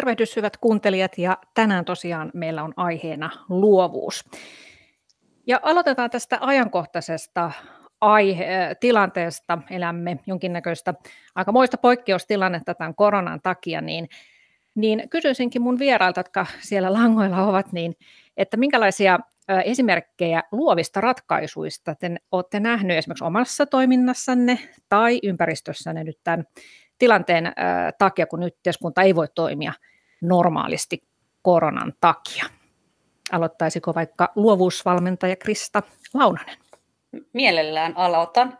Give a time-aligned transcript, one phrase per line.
[0.00, 4.24] Tervehdys hyvät kuuntelijat ja tänään tosiaan meillä on aiheena luovuus.
[5.46, 7.52] Ja aloitetaan tästä ajankohtaisesta
[8.00, 9.58] aihe, tilanteesta.
[9.70, 10.94] Elämme jonkinnäköistä
[11.34, 14.08] aikamoista poikkeustilannetta tämän koronan takia, niin,
[14.74, 17.96] niin kysyisinkin mun vierailta, jotka siellä langoilla ovat, niin,
[18.36, 19.18] että minkälaisia
[19.64, 26.44] esimerkkejä luovista ratkaisuista te olette nähneet esimerkiksi omassa toiminnassanne tai ympäristössänne nyt tämän
[26.98, 27.52] tilanteen
[27.98, 29.72] takia, kun yhteiskunta ei voi toimia
[30.20, 31.02] normaalisti
[31.42, 32.44] koronan takia.
[33.32, 35.82] Aloittaisiko vaikka luovuusvalmentaja Krista
[36.14, 36.58] Launanen?
[37.32, 38.58] Mielellään aloitan.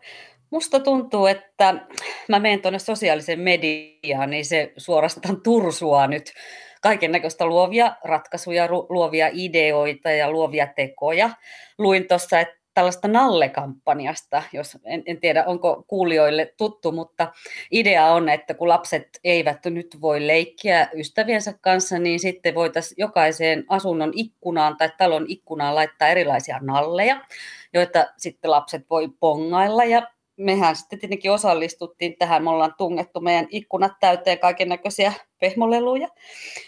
[0.49, 1.87] Musta tuntuu, että
[2.29, 6.33] mä menen tuonne sosiaaliseen mediaan, niin se suorastaan tursua nyt
[6.81, 11.29] kaiken näköistä luovia ratkaisuja, luovia ideoita ja luovia tekoja.
[11.77, 17.31] Luin tuossa, että tällaista Nalle-kampanjasta, jos en, en tiedä onko kuulijoille tuttu, mutta
[17.71, 23.65] idea on, että kun lapset eivät nyt voi leikkiä ystäviensä kanssa, niin sitten voitaisiin jokaiseen
[23.69, 27.21] asunnon ikkunaan tai talon ikkunaan laittaa erilaisia nalleja,
[27.73, 33.47] joita sitten lapset voi pongailla ja mehän sitten tietenkin osallistuttiin tähän, me ollaan tungettu meidän
[33.49, 36.07] ikkunat täyteen kaiken näköisiä pehmoleluja.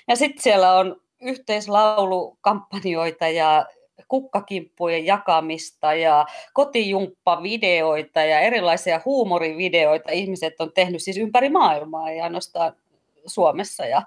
[0.08, 3.66] Ja sitten siellä on yhteislaulukampanjoita ja
[4.08, 12.76] kukkakimppujen jakamista ja kotijumppavideoita ja erilaisia huumorivideoita ihmiset on tehnyt siis ympäri maailmaa ja ainoastaan
[13.26, 13.86] Suomessa.
[13.86, 14.02] Ja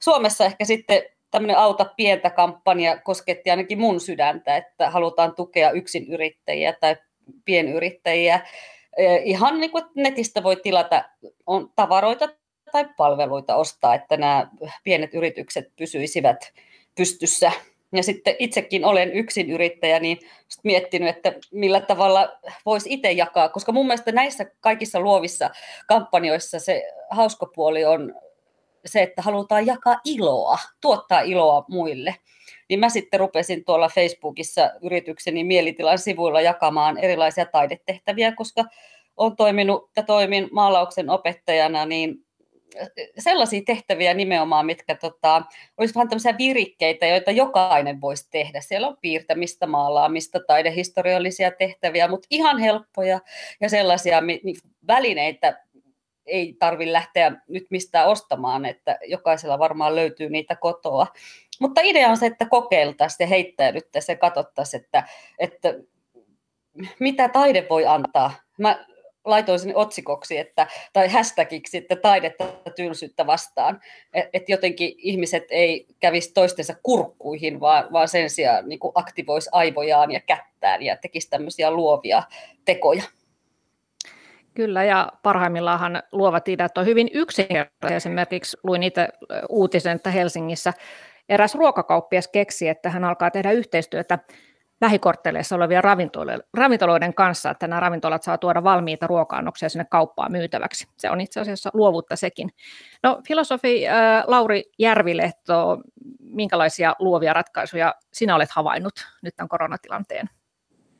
[0.00, 6.72] Suomessa ehkä sitten tämmöinen auta pientä kampanja kosketti ainakin mun sydäntä, että halutaan tukea yksinyrittäjiä
[6.80, 6.96] tai
[7.44, 8.40] pienyrittäjiä.
[8.96, 11.04] Eh, ihan niin kuin netistä voi tilata
[11.46, 12.28] on tavaroita
[12.72, 14.48] tai palveluita ostaa, että nämä
[14.84, 16.52] pienet yritykset pysyisivät
[16.94, 17.52] pystyssä
[17.96, 20.18] ja sitten itsekin olen yksin yrittäjä, niin
[20.64, 25.50] miettinyt, että millä tavalla voisi itse jakaa, koska mun mielestä näissä kaikissa luovissa
[25.86, 28.14] kampanjoissa se hauska puoli on
[28.86, 32.16] se, että halutaan jakaa iloa, tuottaa iloa muille.
[32.68, 38.64] Niin mä sitten rupesin tuolla Facebookissa yritykseni mielitilan sivuilla jakamaan erilaisia taidetehtäviä, koska
[39.16, 42.24] olen toiminut ja toimin maalauksen opettajana, niin
[43.18, 45.42] sellaisia tehtäviä nimenomaan, mitkä tota,
[45.76, 48.60] olisi vähän tämmöisiä virikkeitä, joita jokainen voisi tehdä.
[48.60, 53.20] Siellä on piirtämistä, maalaamista, taidehistoriallisia tehtäviä, mutta ihan helppoja
[53.60, 55.64] ja sellaisia niin välineitä
[56.26, 61.06] ei tarvitse lähteä nyt mistään ostamaan, että jokaisella varmaan löytyy niitä kotoa.
[61.60, 65.04] Mutta idea on se, että kokeiltaisiin ja heittäydyttäisiin ja katsottaisiin, että,
[65.38, 65.74] että
[66.98, 68.32] mitä taide voi antaa.
[68.58, 68.86] Mä
[69.24, 72.44] laitoin sinne otsikoksi että, tai hashtagiksi, että taidetta
[72.76, 73.80] tylsyyttä vastaan.
[74.14, 80.12] Että et jotenkin ihmiset ei kävisi toistensa kurkkuihin, vaan, vaan sen sijaan niin aktivoisi aivojaan
[80.12, 82.22] ja kättään ja tekisi tämmöisiä luovia
[82.64, 83.02] tekoja.
[84.54, 87.96] Kyllä, ja parhaimmillaan luovat ideat on hyvin yksinkertaisia.
[87.96, 89.08] Esimerkiksi luin itse
[89.48, 90.72] uutisen, että Helsingissä
[91.28, 94.18] eräs ruokakauppias keksi, että hän alkaa tehdä yhteistyötä
[94.80, 95.80] lähikortteleissa olevia
[96.54, 100.88] ravintoloiden kanssa, että nämä ravintolat saa tuoda valmiita ruoka-annoksia sinne kauppaan myytäväksi.
[100.96, 102.50] Se on itse asiassa luovuutta sekin.
[103.02, 103.94] No filosofi äh,
[104.26, 105.78] Lauri Järvilehto,
[106.20, 110.26] minkälaisia luovia ratkaisuja sinä olet havainnut nyt tämän koronatilanteen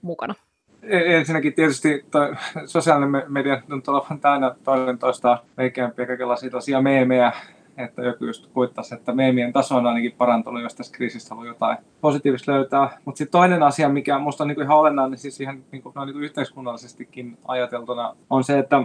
[0.03, 0.35] mukana?
[0.83, 2.37] E-, ensinnäkin tietysti toi
[2.67, 7.33] sosiaalinen media tuntuu olevan täynnä toinen toista veikeämpiä kaikenlaisia tosiaan meemejä
[7.77, 11.79] että joku just kuittaisi, että meemien taso on ainakin parantunut, jos tässä kriisissä voi jotain
[12.01, 12.99] positiivista löytää.
[13.05, 16.21] Mutta sitten toinen asia, mikä minusta on niinku ihan olennainen, siis ihan niinku, no, niinku
[16.21, 18.83] yhteiskunnallisestikin ajateltuna, on se, että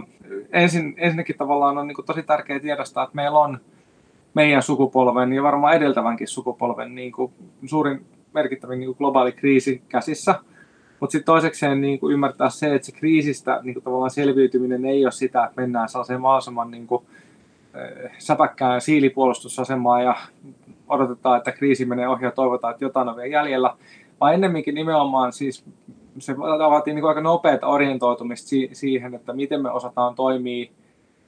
[0.52, 3.60] ensin, ensinnäkin tavallaan on niinku tosi tärkeää tiedostaa, että meillä on
[4.34, 7.32] meidän sukupolven ja varmaan edeltävänkin sukupolven niinku,
[7.66, 10.34] suurin merkittävin niinku, globaali kriisi käsissä.
[11.00, 15.12] Mutta sitten toisekseen niin kuin ymmärtää se, että se kriisistä niin tavallaan selviytyminen ei ole
[15.12, 17.06] sitä, että mennään sellaiseen mahdollisimman niin kuin,
[17.74, 20.14] Eh, säpäkkään siilipuolustusasemaa ja
[20.88, 23.76] odotetaan, että kriisi menee ohi ja toivotaan, että jotain on vielä jäljellä,
[24.20, 25.64] vaan ennemminkin nimenomaan siis
[26.18, 30.70] se vaatii niin aika nopeata orientoitumista siihen, että miten me osataan toimia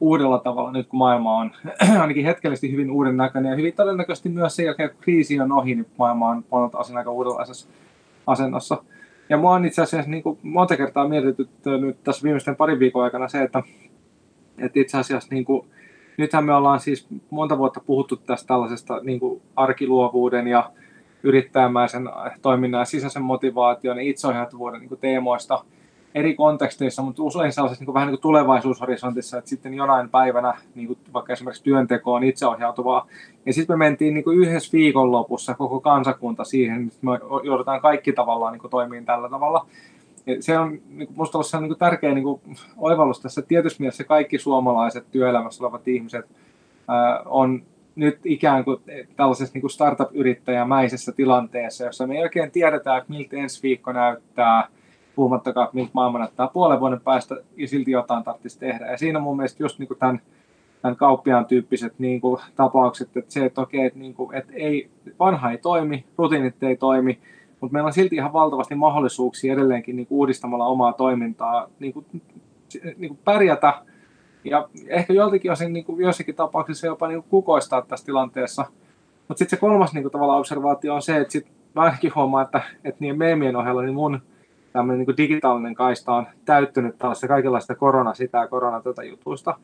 [0.00, 1.50] uudella tavalla nyt, kun maailma on
[2.00, 5.74] ainakin hetkellisesti hyvin uuden näköinen ja hyvin todennäköisesti myös sen jälkeen, kun kriisi on ohi,
[5.74, 7.68] niin maailma on monelta osin aika uudenlaisessa
[8.26, 8.82] asennossa.
[9.28, 11.48] Ja mua on itse asiassa niin kuin monta kertaa mietitty
[11.80, 13.62] nyt tässä viimeisten parin viikon aikana se, että,
[14.58, 15.66] että itse asiassa niin kuin
[16.16, 20.70] nythän me ollaan siis monta vuotta puhuttu tästä tällaisesta niin kuin arkiluovuuden ja
[21.22, 22.08] yrittäjämäisen
[22.42, 25.64] toiminnan sisäisen motivaation ja itseohjautuvuuden niin teemoista
[26.14, 30.86] eri konteksteissa, mutta usein sellaisessa niin vähän niin kuin tulevaisuushorisontissa, että sitten jonain päivänä niin
[30.86, 33.06] kuin vaikka esimerkiksi työnteko on itseohjautuvaa.
[33.46, 37.10] Ja sitten me mentiin niin kuin yhdessä viikonlopussa koko kansakunta siihen, että me
[37.42, 39.66] joudutaan kaikki tavallaan niin kuin toimimaan tällä tavalla
[40.40, 42.40] se on niin kuin, musta ollut niin tärkeä niin kuin,
[42.76, 43.42] oivallus tässä.
[43.42, 46.26] Tietysti mielessä kaikki suomalaiset työelämässä olevat ihmiset
[46.88, 47.62] ää, on
[47.96, 48.78] nyt ikään kuin
[49.16, 54.68] tällaisessa niin startup-yrittäjämäisessä tilanteessa, jossa me ei oikein tiedetä, että miltä ensi viikko näyttää,
[55.14, 58.90] puhumattakaan, miltä maailma näyttää puolen vuoden päästä, ja silti jotain tarvitsisi tehdä.
[58.90, 60.20] Ja siinä mun mielestä just niin kuin tämän,
[60.82, 64.90] tämän kauppiaan tyyppiset niin kuin, tapaukset, että se, että okei, että, niin kuin, että ei,
[65.18, 67.18] vanha ei toimi, rutiinit ei toimi,
[67.62, 72.06] mutta meillä on silti ihan valtavasti mahdollisuuksia edelleenkin niin kuin uudistamalla omaa toimintaa niin kuin,
[72.82, 73.74] niin kuin pärjätä
[74.44, 78.64] ja ehkä joiltakin osin niin kuin joissakin tapauksissa jopa niin kuin kukoistaa tässä tilanteessa.
[79.28, 82.44] Mutta sitten se kolmas niin kuin, tavallaan observaatio on se, että sit mä ainakin huomaan,
[82.44, 84.20] että, että niin meemien ohella niin mun
[84.72, 89.56] tämmöinen niin digitaalinen kaista on täyttynyt tällaista kaikenlaista korona sitä ja korona tätä jutuista.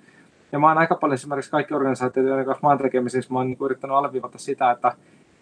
[0.52, 3.46] Ja mä oon aika paljon esimerkiksi kaikki organisaatiot, joiden kanssa mä oon tekemisissä, mä oon
[3.46, 4.92] niin yrittänyt alleviivata sitä, että,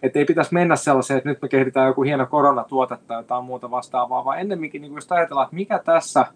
[0.02, 3.70] että ei pitäisi mennä sellaiseen, että nyt me kehitetään joku hieno koronatuote tai jotain muuta
[3.70, 6.26] vastaavaa, vaan ennemminkin niin jos ajatellaan, että mikä tässä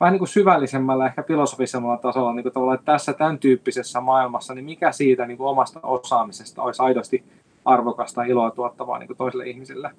[0.00, 4.54] vähän niin kuin syvällisemmällä, ehkä filosofisemmalla tasolla, niin kuin tavallaan, että tässä tämän tyyppisessä maailmassa,
[4.54, 7.24] niin mikä siitä niin kuin omasta osaamisesta olisi aidosti
[7.64, 9.90] arvokasta iloa tuottavaa niin kuin toiselle ihmiselle.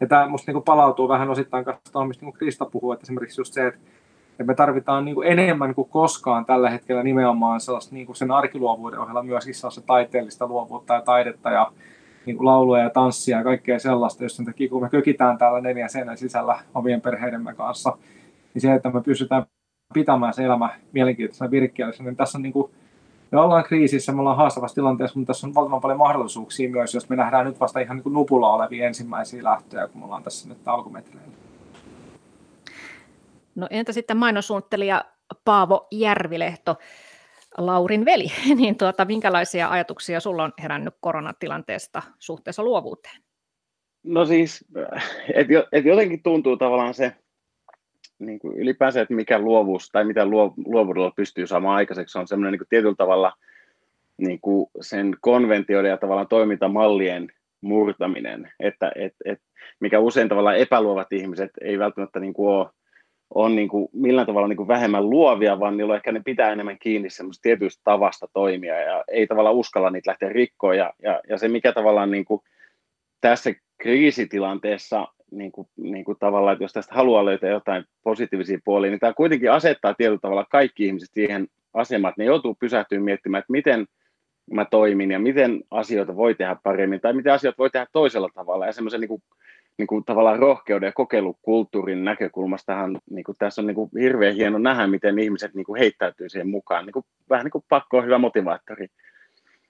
[0.00, 3.40] Ja tämä musta niin kuin palautuu vähän osittain kanssa mistä niin Krista puhuu, että esimerkiksi
[3.40, 3.80] just se, että
[4.38, 8.30] että me tarvitaan niin kuin enemmän kuin koskaan tällä hetkellä nimenomaan sellaista niin kuin sen
[8.30, 11.72] arkiluovuuden ohella myöskin sellaista taiteellista luovuutta ja taidetta ja
[12.28, 15.60] niin kuin laulua ja tanssia ja kaikkea sellaista, jos sen takia kun me kökitään täällä
[15.60, 17.98] neljän seinän sisällä omien perheidemme kanssa,
[18.54, 19.46] niin se, että me pystytään
[19.94, 22.72] pitämään se elämä mielenkiintoisena virkkeellisenä, niin tässä on niin kuin,
[23.32, 27.08] me ollaan kriisissä, me ollaan haastavassa tilanteessa, mutta tässä on valtavan paljon mahdollisuuksia myös, jos
[27.08, 30.48] me nähdään nyt vasta ihan niin kuin nupulla olevia ensimmäisiä lähtöjä, kun me ollaan tässä
[30.48, 31.32] nyt alkumetreillä.
[33.54, 35.04] No entä sitten mainosuunnittelija
[35.44, 36.76] Paavo Järvilehto,
[37.58, 38.26] Laurin veli,
[38.60, 43.22] niin tuota, minkälaisia ajatuksia sulla on herännyt koronatilanteesta suhteessa luovuuteen?
[44.02, 44.64] No siis,
[45.34, 47.12] että et jotenkin tuntuu tavallaan se,
[48.18, 50.26] niin kuin ylipäänsä, että mikä luovuus tai mitä
[50.66, 53.32] luovuudella pystyy saamaan aikaiseksi, on semmoinen niin tietyllä tavalla
[54.16, 59.40] niin kuin sen konventioiden ja tavallaan toimintamallien murtaminen, että et, et,
[59.80, 62.70] mikä usein tavallaan epäluovat ihmiset ei välttämättä niin kuin ole,
[63.34, 66.78] on niin kuin millään tavalla niin kuin vähemmän luovia, vaan niillä ehkä ne pitää enemmän
[66.78, 71.38] kiinni semmoista tietystä tavasta toimia ja ei tavallaan uskalla niitä lähteä rikkoon ja, ja, ja
[71.38, 72.40] se mikä tavallaan niin kuin
[73.20, 78.90] tässä kriisitilanteessa niin kuin, niin kuin tavallaan, että jos tästä haluaa löytää jotain positiivisia puolia,
[78.90, 83.38] niin tämä kuitenkin asettaa tietyllä tavalla kaikki ihmiset siihen asemaan, että ne joutuu pysähtymään miettimään,
[83.38, 83.86] että miten
[84.50, 88.66] mä toimin ja miten asioita voi tehdä paremmin tai miten asioita voi tehdä toisella tavalla.
[88.66, 89.22] Ja semmoisen niin
[89.78, 94.58] niin kuin tavallaan rohkeuden ja kokeilukulttuurin näkökulmastahan niin kuin tässä on niin kuin hirveän hieno
[94.58, 96.86] nähdä, miten ihmiset niin kuin heittäytyy siihen mukaan.
[96.86, 98.86] Niin kuin, vähän niin kuin pakko on hyvä motivaattori.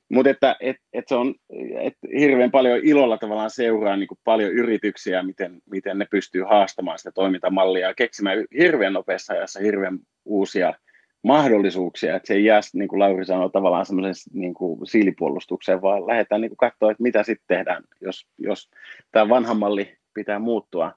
[0.08, 1.34] Mutta että et, et se on
[1.80, 6.98] et hirveän paljon ilolla tavallaan seuraa niin kuin paljon yrityksiä, miten, miten ne pystyy haastamaan
[6.98, 10.74] sitä toimintamallia ja keksimään hirveän nopeassa ajassa hirveän uusia
[11.22, 16.06] mahdollisuuksia, että se ei jää, niin kuin Lauri sanoi, tavallaan semmoisen niin kuin siilipuolustukseen, vaan
[16.06, 18.70] lähdetään niin kuin katsoa, että mitä sitten tehdään, jos, jos
[19.12, 20.92] tämä vanha malli pitää muuttua.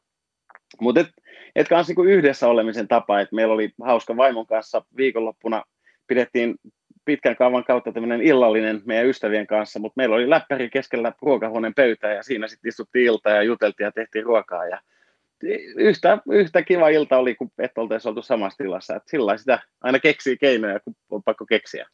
[0.81, 1.07] Mutta et,
[1.55, 5.63] et kanssa niin yhdessä olemisen tapa, että meillä oli hauska vaimon kanssa viikonloppuna,
[6.07, 6.55] pidettiin
[7.05, 12.13] pitkän kaavan kautta tämmöinen illallinen meidän ystävien kanssa, mutta meillä oli läppäri keskellä ruokahuoneen pöytää
[12.13, 14.79] ja siinä sitten istuttiin ilta ja juteltiin ja tehtiin ruokaa ja
[15.75, 18.95] yhtä, yhtä kiva ilta oli, kun et oltaisi oltu samassa tilassa.
[18.95, 21.87] Et sillä sitä aina keksii keinoja, kun on pakko keksiä.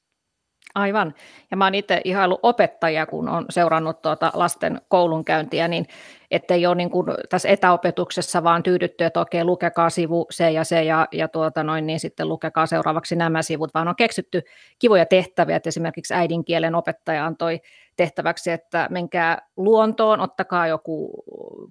[0.75, 1.13] Aivan.
[1.51, 5.86] Ja mä oon itse ihailu opettajia, kun on seurannut tuota lasten koulunkäyntiä, niin
[6.32, 10.84] ettei ole niin kuin tässä etäopetuksessa vaan tyydytty, että okei, lukekaa sivu se ja se
[10.84, 14.42] ja, ja tuota noin, niin sitten lukekaa seuraavaksi nämä sivut, vaan on keksitty
[14.80, 17.60] kivoja tehtäviä, että esimerkiksi äidinkielen opettaja antoi
[17.98, 21.24] tehtäväksi, että menkää luontoon, ottakaa joku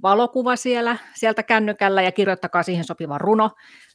[0.03, 3.51] valokuva siellä, sieltä kännykällä ja kirjoittakaa siihen sopiva runo,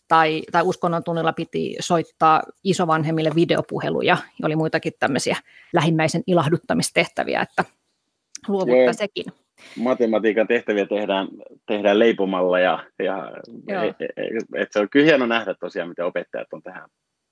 [0.08, 5.38] tai, tai uskonnon tunnilla piti soittaa isovanhemmille videopuheluja, ja oli muitakin tämmöisiä
[5.74, 7.66] lähimmäisen ilahduttamistehtäviä, että
[8.48, 9.26] luovuttaa sekin.
[9.78, 11.28] Matematiikan tehtäviä tehdään,
[11.68, 13.32] tehdään leipomalla, ja, ja
[13.84, 16.90] et, et, et se on kyllä hieno nähdä tosiaan, miten opettajat on tähän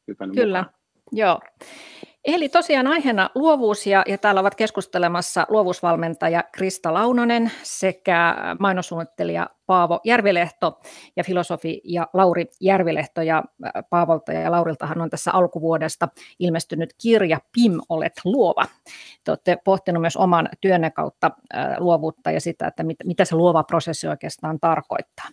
[0.08, 0.80] hypännyt Kyllä, mukaan.
[1.12, 1.40] joo.
[2.26, 10.00] Eli tosiaan aiheena luovuus ja, ja täällä ovat keskustelemassa luovuusvalmentaja Krista Launonen sekä mainosuunnittelija Paavo
[10.04, 10.80] Järvilehto
[11.16, 13.22] ja filosofi ja Lauri Järvilehto.
[13.22, 16.08] Ja äh, Paavolta ja Lauriltahan on tässä alkuvuodesta
[16.40, 18.66] ilmestynyt kirja Pim, olet luova.
[19.24, 23.36] Te olette pohtinut myös oman työnne kautta äh, luovuutta ja sitä, että mit, mitä se
[23.36, 25.26] luova prosessi oikeastaan tarkoittaa.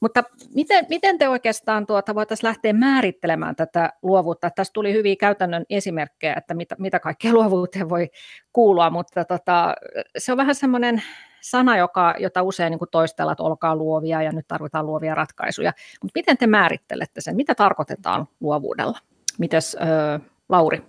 [0.00, 4.50] Mutta miten, miten te oikeastaan tuota, voitaisiin lähteä määrittelemään tätä luovuutta?
[4.50, 8.10] Tässä tuli hyviä käytännön esimerkkejä, että mitä, mitä kaikkea luovuuteen voi
[8.52, 9.74] kuulua, mutta tota,
[10.18, 11.02] se on vähän semmoinen
[11.42, 15.72] sana, joka, jota usein niin toistellaan, että olkaa luovia ja nyt tarvitaan luovia ratkaisuja.
[16.02, 17.36] Mutta miten te määrittelette sen?
[17.36, 18.98] Mitä tarkoitetaan luovuudella?
[19.38, 20.82] Mites äh, Lauri?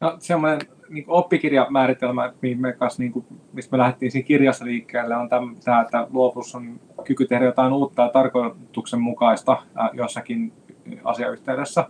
[0.00, 5.28] No, semmoinen niin oppikirjamääritelmä, me kanssa, niin kuin, mistä me lähdettiin siinä kirjassa liikkeelle, on
[5.64, 10.52] tämä, että luovuus on kyky tehdä jotain uutta ja tarkoituksenmukaista jossakin
[11.04, 11.84] asiayhteydessä.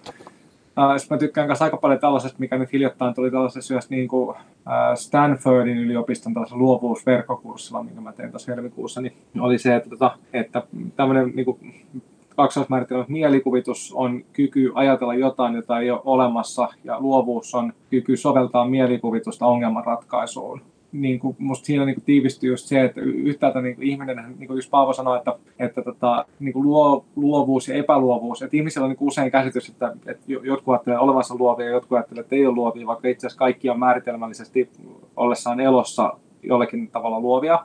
[0.97, 4.37] Sitten mä tykkään myös aika paljon tällaisesta, mikä nyt hiljattain tuli tällaisessa myös niin kuin
[4.95, 10.63] Stanfordin yliopiston luovuusverkkokurssilla, minkä mä tein tässä helmikuussa, niin oli se, että, tota, että
[10.97, 11.59] tämmöinen niin kuin,
[12.37, 18.17] kaksoismääritelmä, että mielikuvitus on kyky ajatella jotain, jota ei ole olemassa, ja luovuus on kyky
[18.17, 23.77] soveltaa mielikuvitusta ongelmanratkaisuun niin kuin, musta siinä niin kuin tiivistyy just se, että yhtäältä niin
[23.77, 27.75] kuin ihminen, niin kuin just Paavo sanoi, että, että tota, niin kuin luo, luovuus ja
[27.75, 31.73] epäluovuus, että ihmisillä on niin kuin usein käsitys, että, että jotkut ajattelee olevansa luovia ja
[31.73, 34.71] jotkut ajattelee, että ei ole luovia, vaikka itse asiassa kaikki on määritelmällisesti
[35.17, 37.65] ollessaan elossa jollekin tavalla luovia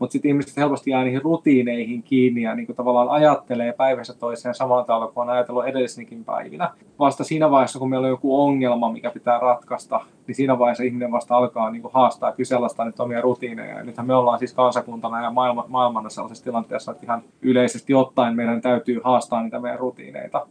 [0.00, 4.54] mutta sitten ihmiset helposti jää niihin rutiineihin kiinni ja niin kuin tavallaan ajattelee päivässä toiseen
[4.54, 6.70] samalla tavalla kuin on ajatellut edellisenkin päivinä.
[6.98, 11.12] Vasta siinä vaiheessa, kun meillä on joku ongelma, mikä pitää ratkaista, niin siinä vaiheessa ihminen
[11.12, 13.78] vasta alkaa niin kuin haastaa ja kyseenalaistaa niitä omia rutiineja.
[13.78, 18.36] Ja nythän me ollaan siis kansakuntana ja maailma, maailmana sellaisessa tilanteessa, että ihan yleisesti ottaen
[18.36, 20.46] meidän täytyy haastaa niitä meidän rutiineita.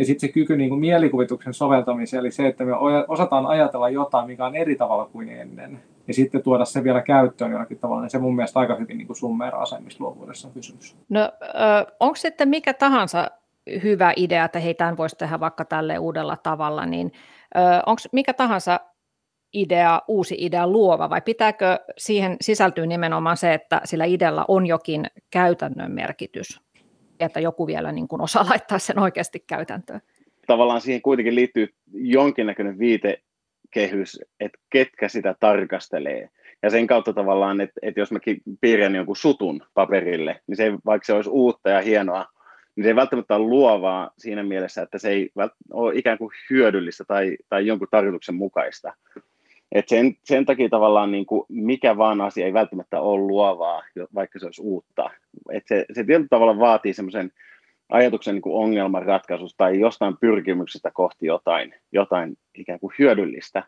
[0.00, 2.72] Ja sitten se kyky niin kuin mielikuvituksen soveltamiseen, eli se, että me
[3.08, 7.50] osataan ajatella jotain, mikä on eri tavalla kuin ennen, ja sitten tuoda se vielä käyttöön
[7.52, 10.96] jollakin tavalla, niin se mun mielestä aika hyvin niin summeeraa sen, mistä luovuudessa on kysymys.
[11.08, 11.32] No,
[12.00, 13.30] onko sitten mikä tahansa
[13.82, 17.12] hyvä idea, että hei, tämän voisi tehdä vaikka tälle uudella tavalla, niin
[17.86, 18.80] onko mikä tahansa
[19.52, 25.06] idea, uusi idea luova, vai pitääkö siihen sisältyä nimenomaan se, että sillä idealla on jokin
[25.30, 26.60] käytännön merkitys?
[27.26, 30.00] Että joku vielä niin kuin osaa laittaa sen oikeasti käytäntöön.
[30.46, 36.28] Tavallaan siihen kuitenkin liittyy jonkinnäköinen viitekehys, että ketkä sitä tarkastelee.
[36.62, 38.18] Ja sen kautta tavallaan, että, että jos mä
[38.60, 42.26] piirrän jonkun sutun paperille, niin se, vaikka se olisi uutta ja hienoa,
[42.76, 45.30] niin se ei välttämättä ole luovaa siinä mielessä, että se ei
[45.72, 48.92] ole ikään kuin hyödyllistä tai, tai jonkun tarkoituksen mukaista.
[49.72, 53.82] Et sen, sen takia tavallaan niin kuin mikä vaan asia ei välttämättä ole luovaa,
[54.14, 55.10] vaikka se olisi uutta.
[55.52, 57.32] Et se, se tietyllä tavalla vaatii semmoisen
[57.88, 63.62] ajatuksen niin ongelmanratkaisusta tai jostain pyrkimyksestä kohti jotain, jotain ikään kuin hyödyllistä.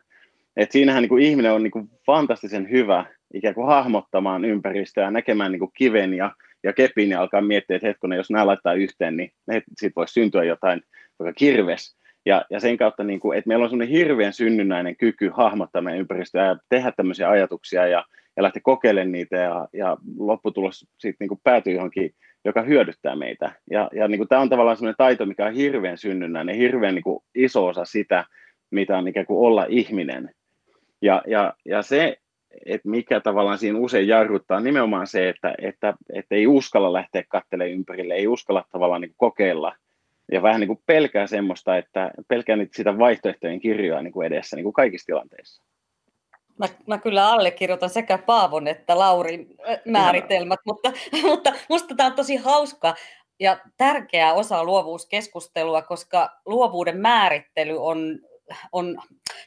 [0.57, 5.51] Et siinähän niin kuin ihminen on niin kuin fantastisen hyvä ikään kuin hahmottamaan ympäristöä, näkemään
[5.51, 6.31] niin kuin kiven ja,
[6.63, 9.31] ja kepin ja alkaa miettiä, että hetkonen, jos nämä laittaa yhteen, niin
[9.77, 10.81] siitä voisi syntyä jotain,
[11.19, 11.95] vaikka kirves.
[12.25, 15.99] Ja, ja sen kautta, niin kuin, että meillä on semmoinen hirveän synnynnäinen kyky hahmottaa meidän
[15.99, 18.05] ympäristöä ja tehdä tämmöisiä ajatuksia ja,
[18.37, 22.13] ja lähteä kokeilemaan niitä ja, ja lopputulos sitten niin päätyy johonkin,
[22.45, 23.51] joka hyödyttää meitä.
[23.71, 27.03] Ja, ja niin kuin, tämä on tavallaan semmoinen taito, mikä on hirveän synnynnäinen, hirveän niin
[27.03, 28.25] kuin, iso osa sitä,
[28.71, 30.29] mitä on ikään kuin olla ihminen.
[31.01, 32.17] Ja, ja, ja se,
[32.65, 37.23] että mikä tavallaan siinä usein jarruttaa, on nimenomaan se, että, että, että ei uskalla lähteä
[37.27, 39.75] katselemaan ympärille, ei uskalla tavallaan niin kuin kokeilla
[40.31, 44.55] ja vähän niin kuin pelkää semmoista, että pelkää nyt sitä vaihtoehtojen kirjoa niin kuin edessä
[44.55, 45.63] niin kuin kaikissa tilanteissa.
[46.57, 49.47] Mä, mä kyllä allekirjoitan sekä Paavon että Laurin
[49.85, 50.91] määritelmät, mutta,
[51.29, 52.95] mutta musta tämä on tosi hauska
[53.39, 58.19] ja tärkeä osa luovuuskeskustelua, koska luovuuden määrittely on
[58.71, 58.97] on,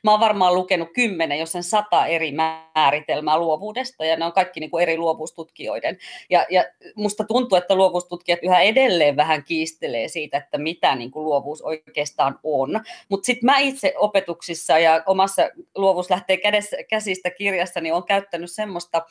[0.05, 4.61] mä oon varmaan lukenut kymmenen, jos sen sata eri määritelmää luovuudesta, ja ne on kaikki
[4.61, 5.99] niin kuin eri luovuustutkijoiden.
[6.31, 6.65] Ja, ja
[6.95, 12.39] musta tuntuu, että luovuustutkijat yhä edelleen vähän kiistelee siitä, että mitä niin kuin luovuus oikeastaan
[12.43, 12.81] on.
[13.09, 15.43] Mutta sitten mä itse opetuksissa ja omassa
[15.75, 19.03] luovuus lähtee kädessä, käsistä kirjassa, niin on käyttänyt semmoista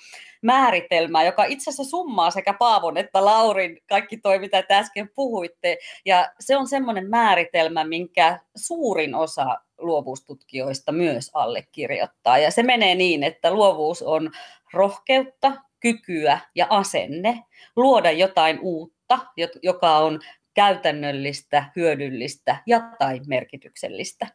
[0.42, 5.78] määritelmää, joka itse asiassa summaa sekä Paavon että Laurin kaikki toi, mitä te äsken puhuitte.
[6.06, 9.46] Ja se on semmoinen määritelmä, minkä suurin osa
[9.78, 12.38] luovuustutkijoista myös allekirjoittaa.
[12.38, 14.32] Ja se menee niin, että luovuus on
[14.74, 17.44] rohkeutta, kykyä ja asenne
[17.76, 19.20] luoda jotain uutta,
[19.64, 20.20] joka on
[20.54, 24.28] käytännöllistä, hyödyllistä ja tai merkityksellistä.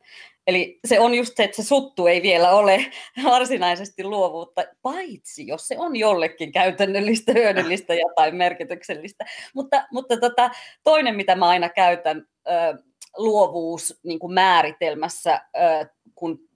[0.47, 2.87] Eli se on just se, että se suttu ei vielä ole
[3.25, 9.25] varsinaisesti luovuutta, paitsi jos se on jollekin käytännöllistä, hyödyllistä ja tai merkityksellistä.
[9.55, 10.51] Mutta, mutta tota,
[10.85, 12.27] toinen, mitä mä aina käytän
[13.17, 15.41] luovuus niin kuin määritelmässä,
[16.15, 16.51] kun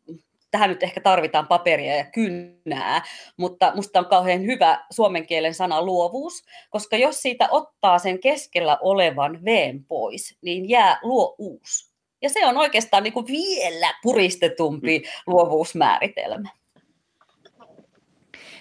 [0.51, 3.03] tähän nyt ehkä tarvitaan paperia ja kynnää,
[3.37, 8.79] mutta musta on kauhean hyvä suomen kielen sana luovuus, koska jos siitä ottaa sen keskellä
[8.83, 11.95] olevan veen pois, niin jää luovuus.
[12.23, 15.05] Ja se on oikeastaan niin kuin vielä puristetumpi mm.
[15.27, 16.49] luovuusmääritelmä.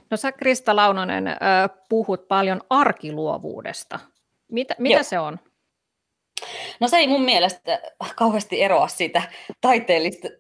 [0.10, 1.26] No sä Krista Launonen
[1.90, 4.00] puhut paljon arkiluovuudesta.
[4.52, 5.40] Mitä, mitä se on?
[6.80, 7.82] No se ei mun mielestä
[8.16, 9.22] kauheasti eroa siitä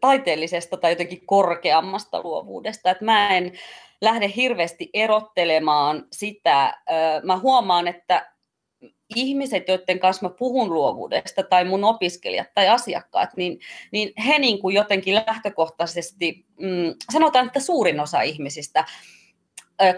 [0.01, 2.91] taiteellisesta tai jotenkin korkeammasta luovuudesta.
[2.91, 3.51] Että mä en
[4.01, 6.77] lähde hirveästi erottelemaan sitä.
[7.23, 8.33] Mä huomaan, että
[9.15, 13.59] ihmiset, joiden kanssa mä puhun luovuudesta, tai mun opiskelijat tai asiakkaat, niin,
[13.91, 18.85] niin he niin kuin jotenkin lähtökohtaisesti, mm, sanotaan, että suurin osa ihmisistä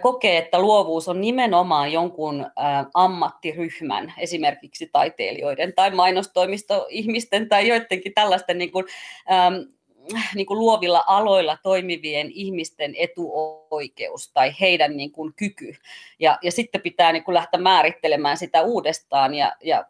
[0.01, 2.45] kokee, että luovuus on nimenomaan jonkun
[2.93, 8.85] ammattiryhmän, esimerkiksi taiteilijoiden tai mainostoimistoihmisten tai joidenkin tällaisten niin kuin,
[10.35, 15.75] niin kuin luovilla aloilla toimivien ihmisten etuoikeus tai heidän niin kuin kyky.
[16.19, 19.85] Ja, ja sitten pitää niin kuin lähteä määrittelemään sitä uudestaan ja, ja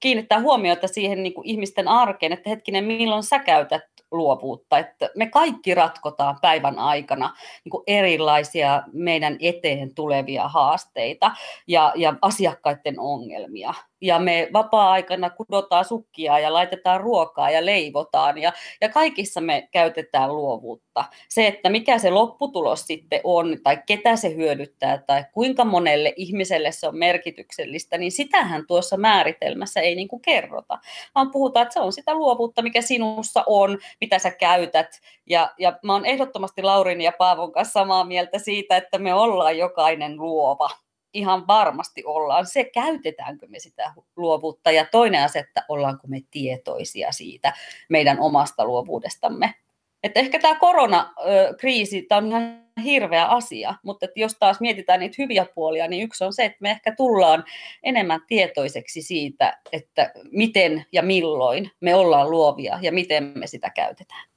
[0.00, 3.82] kiinnittää huomiota siihen niin kuin ihmisten arkeen, että hetkinen, milloin sä käytät
[4.16, 11.30] luovuutta, että me kaikki ratkotaan päivän aikana niin kuin erilaisia meidän eteen tulevia haasteita
[11.66, 18.52] ja, ja asiakkaiden ongelmia ja me vapaa-aikana kudotaan sukkia ja laitetaan ruokaa ja leivotaan ja,
[18.80, 21.04] ja kaikissa me käytetään luovuutta.
[21.28, 26.72] Se, että mikä se lopputulos sitten on tai ketä se hyödyttää tai kuinka monelle ihmiselle
[26.72, 30.78] se on merkityksellistä, niin sitähän tuossa määritelmässä ei niin kuin kerrota,
[31.14, 35.00] vaan puhutaan, että se on sitä luovuutta, mikä sinussa on, mitä sä käytät.
[35.26, 39.58] Ja, ja mä oon ehdottomasti Laurin ja Paavon kanssa samaa mieltä siitä, että me ollaan
[39.58, 40.70] jokainen luova
[41.14, 42.46] ihan varmasti ollaan.
[42.46, 47.52] Se, käytetäänkö me sitä luovuutta ja toinen asia, että ollaanko me tietoisia siitä
[47.88, 49.54] meidän omasta luovuudestamme.
[50.02, 55.14] Että ehkä tämä koronakriisi, tämä on ihan hirveä asia, mutta että jos taas mietitään niitä
[55.18, 57.44] hyviä puolia, niin yksi on se, että me ehkä tullaan
[57.82, 64.28] enemmän tietoiseksi siitä, että miten ja milloin me ollaan luovia ja miten me sitä käytetään.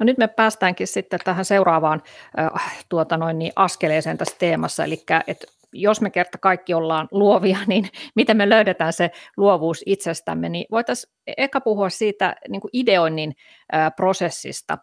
[0.00, 2.02] No nyt me päästäänkin sitten tähän seuraavaan
[2.38, 7.58] äh, tuota noin, niin askeleeseen tässä teemassa, eli että jos me kerta kaikki ollaan luovia,
[7.66, 13.34] niin miten me löydetään se luovuus itsestämme, niin voitaisiin eka puhua siitä niin kuin ideoinnin
[13.74, 14.78] äh, prosessista.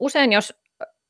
[0.00, 0.54] Usein jos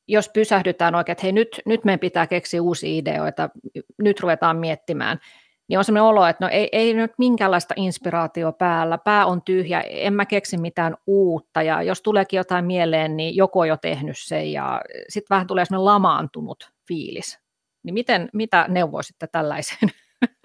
[0.09, 3.49] jos pysähdytään oikein, että hei nyt, nyt meidän pitää keksiä uusia ideoita,
[3.97, 5.19] nyt ruvetaan miettimään,
[5.67, 9.81] niin on sellainen olo, että no ei, ei nyt minkäänlaista inspiraatio päällä, pää on tyhjä,
[9.81, 14.17] en mä keksi mitään uutta, ja jos tuleekin jotain mieleen, niin joku on jo tehnyt
[14.17, 17.39] sen, ja sitten vähän tulee sellainen lamaantunut fiilis.
[17.83, 19.89] Niin miten, mitä neuvoisitte tällaiseen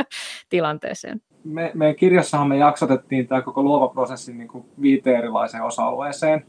[0.51, 1.21] tilanteeseen?
[1.45, 6.47] Me, meidän kirjassahan me jaksotettiin tämä koko luova prosessi niin kuin viiteen erilaiseen osa-alueeseen.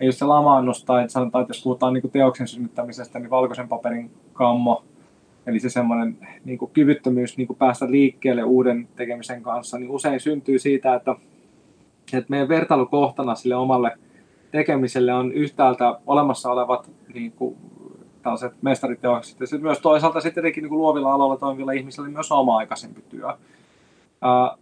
[0.00, 4.10] Ja just se lamaannus, tai sanotaan, että jos puhutaan niin teoksen synnyttämisestä, niin valkoisen paperin
[4.32, 4.84] kammo,
[5.46, 10.94] Eli se semmoinen niin kyvyttömyys niin päästä liikkeelle uuden tekemisen kanssa, niin usein syntyy siitä,
[10.94, 11.16] että,
[12.12, 13.98] että meidän vertailukohtana sille omalle
[14.50, 17.56] tekemiselle on yhtäältä olemassa olevat niin kuin,
[18.22, 22.14] tällaiset mestariteokset, ja sitten myös toisaalta sitten tietenkin niin kuin luovilla aloilla toimivilla ihmisillä niin
[22.14, 23.28] myös oma-aikaisempi työ.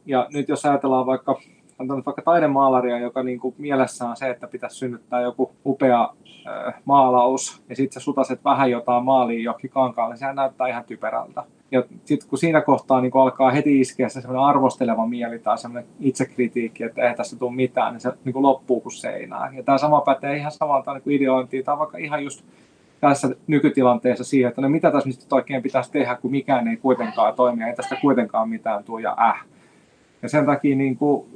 [0.06, 1.40] Ja nyt jos ajatellaan vaikka
[1.90, 6.10] on vaikka taidemaalaria, joka niin kuin mielessä on se, että pitäisi synnyttää joku upea
[6.46, 11.44] äh, maalaus, ja sitten sä sutaset vähän jotain maaliin johonkin kankaalle, sehän näyttää ihan typerältä.
[11.70, 15.58] Ja sitten kun siinä kohtaa niin kun alkaa heti iskeä se semmoinen arvosteleva mieli tai
[15.58, 19.56] semmoinen itsekritiikki, että ei tässä tule mitään, niin se niin kuin loppuu kuin seinään.
[19.56, 22.44] Ja tämä sama pätee ihan samalta niin kuin ideointiin, tai vaikka ihan just
[23.00, 27.34] tässä nykytilanteessa siihen, että no mitä tässä nyt oikein pitäisi tehdä, kun mikään ei kuitenkaan
[27.34, 29.44] toimi, ei tästä kuitenkaan mitään tule ja äh.
[30.22, 31.26] Ja sen takia niin kuin,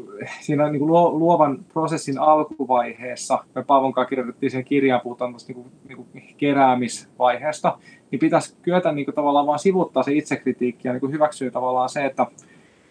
[0.40, 6.06] siinä niin kuin luovan prosessin alkuvaiheessa, me Paavon kanssa kirjoitettiin sen kirjaan, puhutaan niin kuin,
[6.14, 7.78] niin keräämisvaiheesta,
[8.10, 11.88] niin pitäisi kyetä niin kuin, tavallaan vaan sivuttaa se itsekritiikki ja niin kuin hyväksyä tavallaan
[11.88, 12.26] se, että,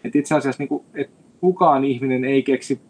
[0.04, 2.80] että itse asiassa niin kuin, että kukaan ihminen ei keksi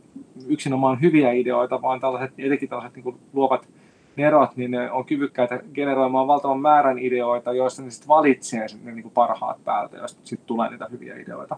[0.47, 3.69] yksinomaan hyviä ideoita, vaan tällaiset, etenkin tällaiset niin kuin luovat
[4.17, 9.03] nerot, niin ne on kyvykkäitä generoimaan valtavan määrän ideoita, joista ne sitten valitsee ne niin
[9.03, 11.57] kuin parhaat päältä, joista sitten tulee niitä hyviä ideoita.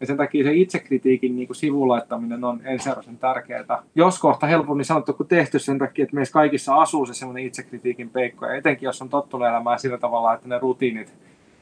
[0.00, 3.82] Ja sen takia se itsekritiikin niin kuin sivulaittaminen on ensiarvoisen tärkeää.
[3.94, 8.10] Jos kohta helpommin sanottu kuin tehty sen takia, että meissä kaikissa asuu se sellainen itsekritiikin
[8.10, 8.46] peikko.
[8.46, 11.14] Ja etenkin jos on tottunut elämään sillä tavalla, että ne rutiinit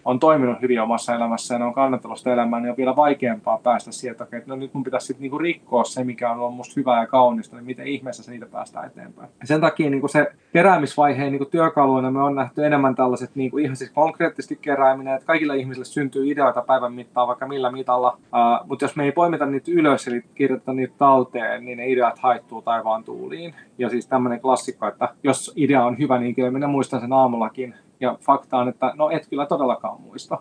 [0.04, 3.92] on toiminut hyvin omassa elämässä ja ne on kannattanut elämää, niin on vielä vaikeampaa päästä
[3.92, 7.00] sieltä, että no nyt mun pitäisi sitten niinku rikkoa se, mikä on ollut musta hyvää
[7.00, 9.28] ja kaunista, niin miten ihmeessä se niitä päästään eteenpäin.
[9.40, 13.76] Ja sen takia niinku se keräämisvaiheen niinku työkaluina me on nähty enemmän tällaiset niinku ihan
[13.76, 18.84] siis konkreettisesti kerääminen, että kaikilla ihmisillä syntyy ideoita päivän mittaan vaikka millä mitalla, uh, mutta
[18.84, 23.04] jos me ei poimita niitä ylös eli kirjoiteta niitä talteen, niin ne ideat haittuu taivaan
[23.04, 23.54] tuuliin.
[23.78, 27.74] Ja siis tämmöinen klassikko, että jos idea on hyvä, niin kyllä minä muistan sen aamullakin,
[28.02, 30.38] ja fakta on, että no et kyllä todellakaan muista.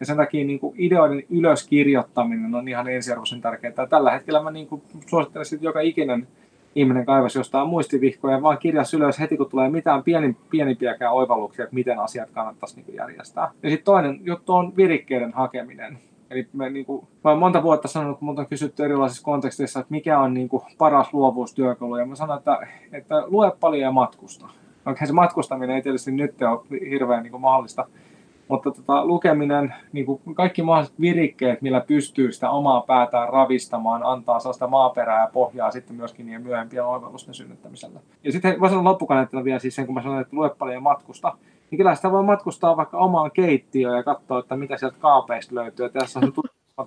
[0.00, 3.86] Ja sen takia niin kuin ideoiden ylöskirjoittaminen on ihan ensiarvoisen tärkeää.
[3.88, 6.28] Tällä hetkellä mä niin kuin suosittelisin, että joka ikinen
[6.74, 11.62] ihminen kaivasi jostain muistivihkoja ja vaan kirjas ylös heti, kun tulee mitään pieni, pienimpiäkään oivalluksia,
[11.62, 13.50] että miten asiat kannattaisi niin kuin järjestää.
[13.62, 15.98] Ja sitten toinen juttu on virikkeiden hakeminen.
[16.30, 19.80] Eli me, niin kuin, mä olen monta vuotta sanonut, kun minulta on kysytty erilaisissa konteksteissa,
[19.80, 21.96] että mikä on niin kuin, paras luovuustyökalu.
[21.96, 24.46] Ja mä sanon, että, että lue paljon ja matkusta.
[24.86, 27.86] Okei, se matkustaminen ei tietysti nyt ole hirveän niin kuin mahdollista
[28.48, 34.40] mutta tota, lukeminen, niin kuin kaikki mahdolliset virikkeet, millä pystyy sitä omaa päätään ravistamaan, antaa
[34.40, 38.00] sellaista maaperää ja pohjaa sitten myöskin niiden myöhempien oivallusten synnyttämiselle.
[38.24, 41.36] Ja sitten voisin loppukaneettina vielä siis sen, kun mä sanoin, että lue paljon matkusta,
[41.70, 45.86] niin kyllä sitä voi matkustaa vaikka omaan keittiöön ja katsoa, että mitä sieltä kaapeista löytyy.
[45.86, 46.32] Ja tässä on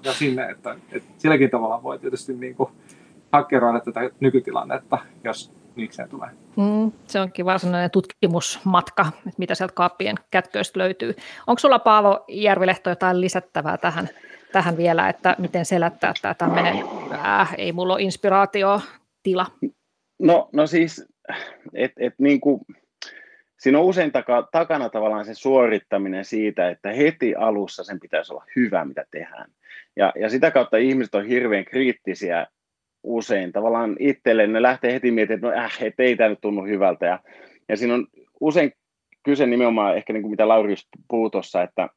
[0.04, 2.70] se sinne, että, että silläkin tavalla voi tietysti niin kuin
[3.32, 6.30] hakkeroida tätä nykytilannetta, jos niikseen tulee.
[6.56, 11.16] Mm, se onkin varsinainen tutkimusmatka, että mitä sieltä kaappien kätköistä löytyy.
[11.48, 14.10] Onko sulla Paavo Järvilehto jotain lisättävää tähän,
[14.52, 18.82] tähän vielä, että miten selättää tämä tämmöinen, äh, ei mulla ole inspiraatio
[19.24, 19.46] tila?
[20.20, 21.06] No, no siis,
[21.74, 22.62] et, et niin kuin,
[23.60, 28.46] siinä on usein taka, takana tavallaan se suorittaminen siitä, että heti alussa sen pitäisi olla
[28.56, 29.52] hyvä, mitä tehdään.
[29.96, 32.48] Ja, ja sitä kautta ihmiset on hirveän kriittisiä
[33.04, 36.66] usein tavallaan itselleen, ne lähtee heti miettimään, että no äh, et ei tämä nyt tunnu
[36.66, 37.06] hyvältä.
[37.06, 37.20] Ja,
[37.70, 38.08] ja siinä on
[38.40, 38.72] usein
[39.24, 41.90] kyse nimenomaan ehkä niin kuin mitä Lauri just puhui tuossa, että,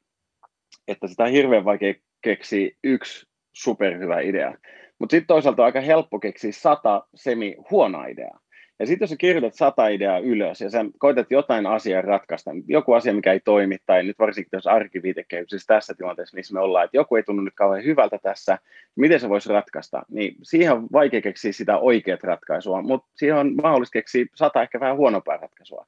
[0.89, 4.55] että sitä on hirveän vaikea keksiä yksi superhyvä idea.
[4.99, 8.42] Mutta sitten toisaalta on aika helppo keksiä sata semi huonoa ideaa.
[8.83, 12.93] Ja sitten jos sä kirjoitat sata ideaa ylös ja sä koetat jotain asiaa ratkaista, joku
[12.93, 16.97] asia, mikä ei toimi, tai nyt varsinkin jos arkiviitekehyksessä tässä tilanteessa, missä me ollaan, että
[16.97, 18.59] joku ei tunnu nyt kauhean hyvältä tässä,
[18.97, 23.55] miten se voisi ratkaista, niin siihen on vaikea keksiä sitä oikeat ratkaisua, mutta siihen on
[23.63, 25.87] mahdollista keksiä sata ehkä vähän huonompaa ratkaisua.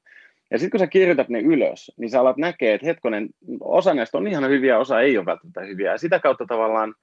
[0.51, 3.29] Ja sitten kun sä kirjoitat ne ylös, niin sä alat näkee, että hetkonen,
[3.59, 5.91] osa näistä on ihan hyviä, osa ei ole välttämättä hyviä.
[5.91, 6.95] Ja sitä kautta tavallaan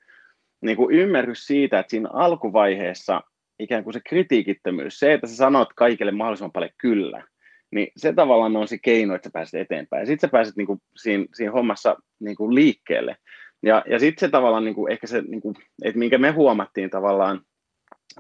[0.61, 3.21] niin kuin ymmärrys siitä, että siinä alkuvaiheessa
[3.59, 7.25] ikään kuin se kritiikittömyys, se, että sä sanot kaikille mahdollisimman paljon kyllä,
[7.71, 10.01] niin se tavallaan on se keino, että sä pääset eteenpäin.
[10.01, 13.17] Ja sitten sä pääset niin kuin siinä, siinä hommassa niin kuin liikkeelle.
[13.63, 16.91] Ja, ja sitten se tavallaan niin kuin, ehkä se, niin kuin, että minkä me huomattiin
[16.91, 17.41] tavallaan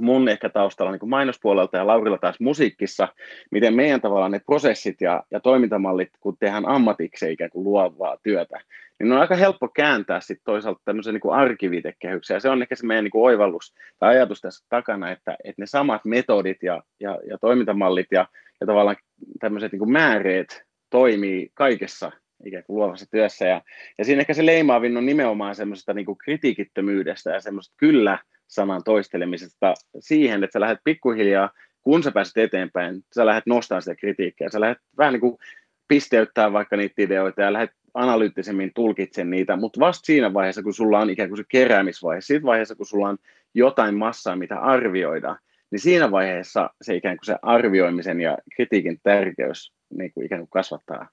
[0.00, 3.08] mun ehkä taustalla niin kuin mainospuolelta ja Laurilla taas musiikissa,
[3.50, 8.60] miten meidän tavallaan ne prosessit ja, ja toimintamallit, kun tehdään ammatikseen ikään kuin luovaa työtä,
[9.02, 12.36] niin on aika helppo kääntää sitten toisaalta tämmöisen niin arkiviitekehykseen.
[12.36, 15.62] Ja se on ehkä se meidän niin kuin oivallus tai ajatus tässä takana, että, että
[15.62, 18.26] ne samat metodit ja, ja, ja toimintamallit ja,
[18.60, 18.96] ja tavallaan
[19.40, 22.12] tämmöiset niin kuin määreet toimii kaikessa
[22.44, 23.44] ikään kuin luovassa työssä.
[23.44, 23.62] Ja,
[23.98, 29.74] ja siinä ehkä se leimaavin on nimenomaan semmoisesta niin kritiikittömyydestä ja semmoista kyllä sanan toistelemisesta
[30.00, 31.50] siihen, että sä lähdet pikkuhiljaa,
[31.82, 35.38] kun sä pääset eteenpäin, sä lähdet nostamaan sitä kritiikkiä, sä lähdet vähän niin kuin
[35.88, 40.98] pisteyttää vaikka niitä ideoita ja lähdet analyyttisemmin tulkitsen niitä, mutta vasta siinä vaiheessa, kun sulla
[40.98, 43.18] on ikään kuin se keräämisvaihe, siinä vaiheessa, kun sulla on
[43.54, 45.36] jotain massaa, mitä arvioida,
[45.70, 50.50] niin siinä vaiheessa se ikään kuin se arvioimisen ja kritiikin tärkeys niin kuin ikään kuin
[50.50, 51.08] kasvattaa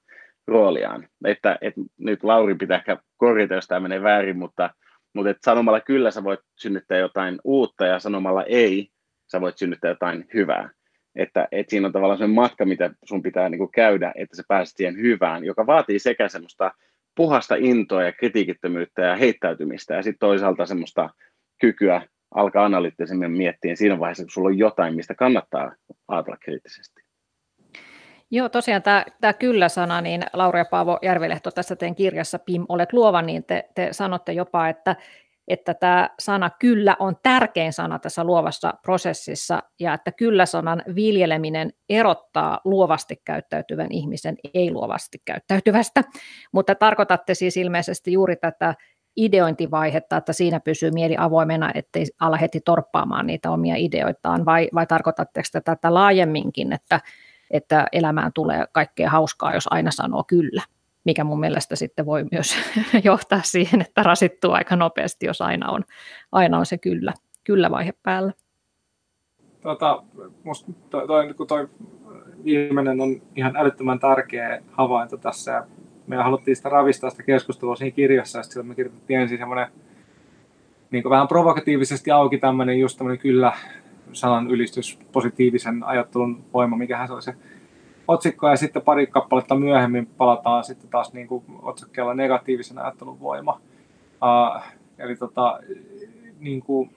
[0.48, 1.08] rooliaan.
[1.26, 4.70] Että, että nyt Lauri pitää ehkä korjata, jos tämä menee väärin, mutta,
[5.13, 8.89] mutta että sanomalla kyllä sä voit synnyttää jotain uutta ja sanomalla ei
[9.32, 10.70] sä voit synnyttää jotain hyvää.
[11.15, 14.43] Että, että siinä on tavallaan se matka, mitä sun pitää niin kuin käydä, että sä
[14.48, 16.72] pääset siihen hyvään, joka vaatii sekä semmoista
[17.15, 21.10] puhasta intoa ja kritiikittömyyttä ja heittäytymistä ja sitten toisaalta semmoista
[21.62, 22.02] kykyä
[22.36, 25.76] alkaa analyyttisemmin miettiä siinä vaiheessa, kun sulla on jotain, mistä kannattaa
[26.08, 27.02] ajatella kriittisesti.
[28.32, 32.93] Joo, tosiaan tämä, tämä kyllä-sana, niin Laura ja Paavo Järvilehto tässä teidän kirjassa PIM, olet
[32.93, 34.95] luova, niin te, te sanotte jopa, että
[35.49, 42.59] että tämä sana kyllä on tärkein sana tässä luovassa prosessissa ja että kyllä-sanan viljeleminen erottaa
[42.65, 46.03] luovasti käyttäytyvän ihmisen ei-luovasti käyttäytyvästä,
[46.51, 48.75] mutta tarkoitatte siis ilmeisesti juuri tätä
[49.15, 54.88] ideointivaihetta, että siinä pysyy mieli avoimena, ettei ala heti torppaamaan niitä omia ideoitaan, vai, vai
[54.88, 57.01] tarkoitatteko te tätä laajemminkin, että,
[57.51, 60.62] että elämään tulee kaikkea hauskaa, jos aina sanoo kyllä?
[61.05, 62.55] Mikä mun mielestä sitten voi myös
[63.03, 65.83] johtaa siihen, että rasittuu aika nopeasti, jos aina on,
[66.31, 68.33] aina on se kyllä, kyllä vaihe päällä.
[69.62, 70.03] Tota,
[70.43, 71.69] musta toi, toi, toi
[72.43, 75.67] viimeinen on ihan älyttömän tärkeä havainto tässä.
[76.07, 79.67] Me haluttiin sitä ravistaa sitä keskustelua siinä kirjassa, ja sitten me kirjoitettiin ensin semmoinen
[80.91, 83.53] niin vähän provokatiivisesti auki tämmöinen just tämmöinen kyllä
[84.13, 87.33] sanan ylistys, positiivisen ajattelun voima, mikähän se oli se
[88.10, 93.62] otsikko ja sitten pari kappaletta myöhemmin palataan sitten taas niin kuin otsakkeella negatiivisen ajattelun voima.
[94.22, 94.62] Uh,
[94.98, 95.60] eli tota,
[96.39, 96.89] niin kuin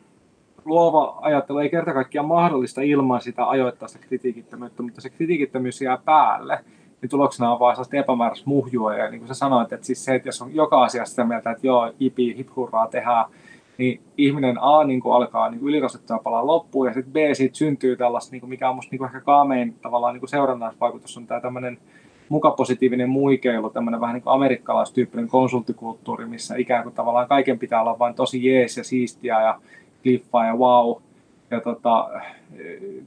[0.65, 6.65] luova ajattelu ei kerta kaikkiaan mahdollista ilman sitä ajoittaista kritiikittömyyttä, mutta se kritiikittömyys jää päälle,
[7.01, 8.95] niin tuloksena on vain sellaista epämääräistä muhjua.
[8.95, 11.51] Ja niin kuin sä sanoit, että siis se, että jos on joka asiassa sitä mieltä,
[11.51, 13.25] että joo, ipi, hip hurraa, tehdään,
[13.79, 17.97] niin ihminen A niin kuin alkaa niin ylirasittua palaa loppuun, ja sitten B siitä syntyy
[17.97, 21.27] tällaista, niin kuin mikä on musta niin kuin ehkä kaamein tavallaan niin kuin seurannaisvaikutus, on
[21.27, 21.79] tämä tämmöinen
[22.29, 27.99] mukapositiivinen muikeilu, tämmöinen vähän niin kuin amerikkalaistyyppinen konsulttikulttuuri, missä ikään kuin tavallaan kaiken pitää olla
[27.99, 29.61] vain tosi jees ja siistiä ja
[30.03, 30.97] kliffaa ja wow.
[31.51, 32.11] ja tota,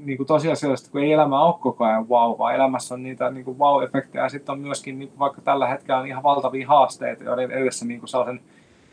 [0.06, 3.45] niin kuin tosiasiallisesti, kun ei elämä ole koko ajan vau, vaan elämässä on niitä niin
[3.45, 7.51] kuin vau-efektejä, ja sitten on myöskin, niin vaikka tällä hetkellä on ihan valtavia haasteita, joiden
[7.51, 8.39] edessä niin kuin sellaisen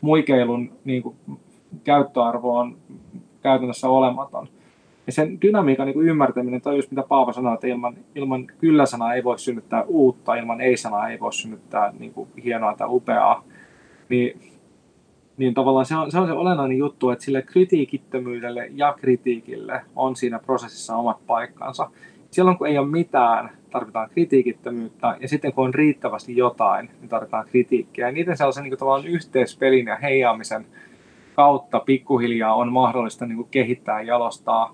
[0.01, 1.15] muikeilun niin kuin,
[1.83, 2.77] käyttöarvo on
[3.41, 4.47] käytännössä olematon.
[5.07, 9.13] Ja sen dynamiikan niin kuin ymmärtäminen, toi just mitä Paavo sanoi, että ilman, ilman kyllä-sanaa
[9.13, 13.43] ei voi synnyttää uutta, ilman ei-sanaa ei voi synnyttää niin kuin, hienoa tai upeaa,
[14.09, 14.39] niin
[15.37, 20.15] niin tavallaan se on, se on se olennainen juttu, että sille kritiikittömyydelle ja kritiikille on
[20.15, 21.89] siinä prosessissa omat paikkansa.
[22.31, 27.45] Silloin kun ei ole mitään, tarvitaan kritiikittömyyttä, ja sitten kun on riittävästi jotain, niin tarvitaan
[27.47, 28.07] kritiikkiä.
[28.07, 30.65] Ja niiden sellaisen niin tavallaan yhteispelin ja heijaamisen
[31.35, 34.73] kautta pikkuhiljaa on mahdollista niin kuin kehittää ja jalostaa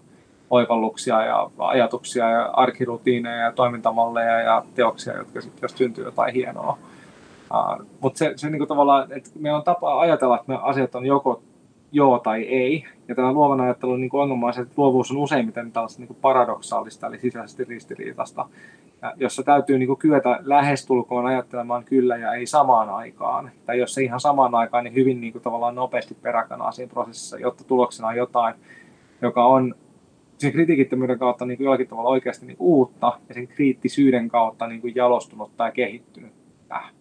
[0.49, 6.77] oivalluksia ja ajatuksia ja arkirutiineja ja toimintamalleja ja teoksia, jotka sitten jos syntyy jotain hienoa.
[7.51, 11.05] Uh, Mutta se, se niin tavallaan, että meillä on tapa ajatella, että me asiat on
[11.05, 11.41] joko
[11.91, 12.85] joo tai ei.
[13.07, 17.07] Ja tämä luovan ajattelun niin ongelma on se, että luovuus on useimmiten tällaista niin paradoksaalista,
[17.07, 18.45] eli sisäisesti ristiriitasta,
[19.15, 23.51] jossa täytyy niin kuin kyetä lähestulkoon ajattelemaan kyllä ja ei samaan aikaan.
[23.65, 27.39] Tai jos ei ihan samaan aikaan, niin hyvin niin kuin tavallaan nopeasti peräkanaa siinä prosessissa,
[27.39, 28.55] jotta tuloksena on jotain,
[29.21, 29.75] joka on
[30.37, 34.81] sen kritiikittömyyden kautta niin kuin jollakin tavalla oikeasti niin uutta ja sen kriittisyyden kautta niin
[34.81, 36.33] kuin jalostunut tai kehittynyt.
[36.71, 36.93] Äh.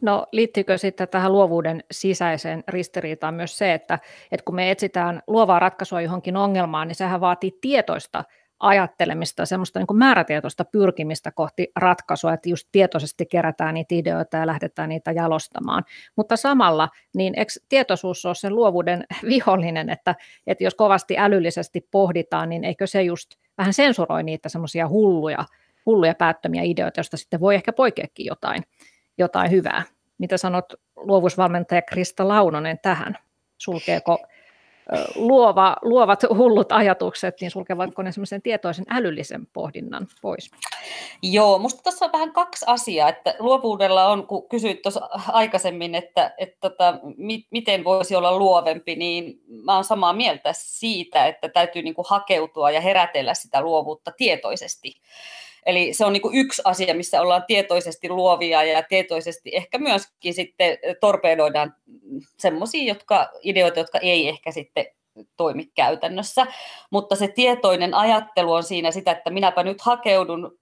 [0.00, 3.98] No liittyykö sitten tähän luovuuden sisäiseen ristiriitaan myös se, että,
[4.32, 8.24] että kun me etsitään luovaa ratkaisua johonkin ongelmaan, niin sehän vaatii tietoista
[8.60, 14.46] ajattelemista, semmoista niin kuin määrätietoista pyrkimistä kohti ratkaisua, että just tietoisesti kerätään niitä ideoita ja
[14.46, 15.84] lähdetään niitä jalostamaan.
[16.16, 20.14] Mutta samalla, niin eikö tietoisuus ole sen luovuuden vihollinen, että,
[20.46, 25.44] että jos kovasti älyllisesti pohditaan, niin eikö se just vähän sensuroi niitä semmoisia hulluja,
[25.86, 28.62] hulluja päättömiä ideoita, joista sitten voi ehkä poikeakin jotain,
[29.18, 29.82] jotain hyvää.
[30.18, 33.18] Mitä sanot luovuusvalmentaja Krista Launonen tähän?
[33.58, 34.18] Sulkeeko
[35.14, 40.50] luova, luovat hullut ajatukset, niin sulkevatko ne semmoisen tietoisen älyllisen pohdinnan pois?
[41.22, 46.34] Joo, musta tässä on vähän kaksi asiaa, että luovuudella on, kun kysyit tuossa aikaisemmin, että,
[46.38, 51.82] että tota, mi, miten voisi olla luovempi, niin mä oon samaa mieltä siitä, että täytyy
[51.82, 54.94] niinku hakeutua ja herätellä sitä luovuutta tietoisesti.
[55.66, 60.34] Eli se on niin kuin yksi asia, missä ollaan tietoisesti luovia ja tietoisesti ehkä myöskin
[60.34, 61.74] sitten torpedoidaan
[62.38, 64.86] semmoisia jotka, ideoita, jotka ei ehkä sitten
[65.36, 66.46] toimi käytännössä,
[66.90, 70.58] mutta se tietoinen ajattelu on siinä sitä, että minäpä nyt hakeudun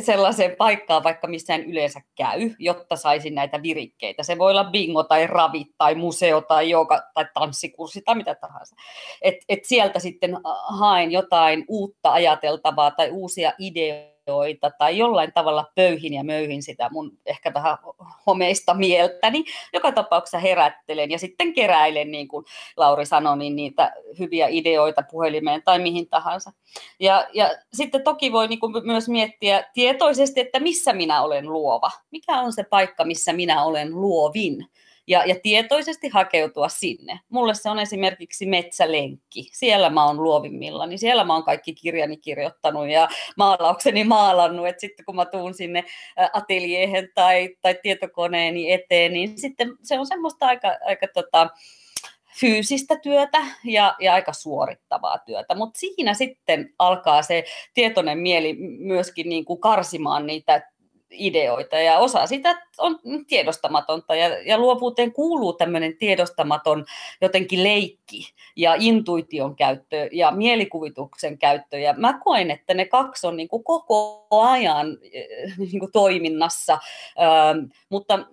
[0.00, 4.22] sellaiseen paikkaan, vaikka missään yleensä käy, jotta saisin näitä virikkeitä.
[4.22, 8.76] Se voi olla bingo tai ravi tai museo tai joka tai tanssikurssi tai mitä tahansa.
[9.22, 10.36] Et, et sieltä sitten
[10.78, 16.88] haen jotain uutta ajateltavaa tai uusia ideoita ideoita tai jollain tavalla pöyhin ja möyhin sitä
[16.92, 17.78] mun ehkä vähän
[18.26, 19.44] homeista mieltäni.
[19.72, 22.44] Joka tapauksessa herättelen ja sitten keräilen, niin kuin
[22.76, 26.52] Lauri sanoi, niin niitä hyviä ideoita puhelimeen tai mihin tahansa.
[27.00, 31.90] Ja, ja sitten toki voi niin kuin myös miettiä tietoisesti, että missä minä olen luova.
[32.10, 34.66] Mikä on se paikka, missä minä olen luovin
[35.06, 37.20] ja, ja tietoisesti hakeutua sinne.
[37.28, 39.48] Mulle se on esimerkiksi metsälenkki.
[39.52, 44.80] Siellä mä oon luovimmilla, niin siellä mä oon kaikki kirjani kirjoittanut ja maalaukseni maalannut, että
[44.80, 45.84] sitten kun mä tuun sinne
[46.32, 51.48] ateljeihin tai, tai tietokoneeni eteen, niin sitten se on semmoista aika, aika tota,
[52.40, 59.28] fyysistä työtä ja, ja aika suorittavaa työtä, mutta siinä sitten alkaa se tietoinen mieli myöskin
[59.28, 60.70] niin kuin karsimaan niitä
[61.16, 66.84] ideoita ja osa sitä on tiedostamatonta ja, ja luovuuteen kuuluu tämmöinen tiedostamaton
[67.20, 71.78] jotenkin leikki ja intuition käyttö ja mielikuvituksen käyttö.
[71.78, 76.78] Ja mä koen, että ne kaksi on niin kuin koko ajan eh, niin kuin toiminnassa,
[77.20, 78.26] ähm, mutta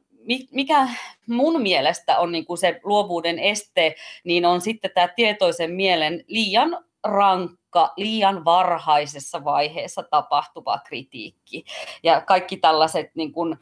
[0.52, 0.88] mikä
[1.28, 6.86] mun mielestä on niin kuin se luovuuden este, niin on sitten tämä tietoisen mielen liian
[7.04, 11.66] rankka, liian varhaisessa vaiheessa tapahtuva kritiikki.
[12.04, 13.58] Ja kaikki tällaiset, niin kuin,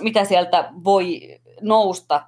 [0.00, 1.20] mitä sieltä voi
[1.60, 2.22] nousta,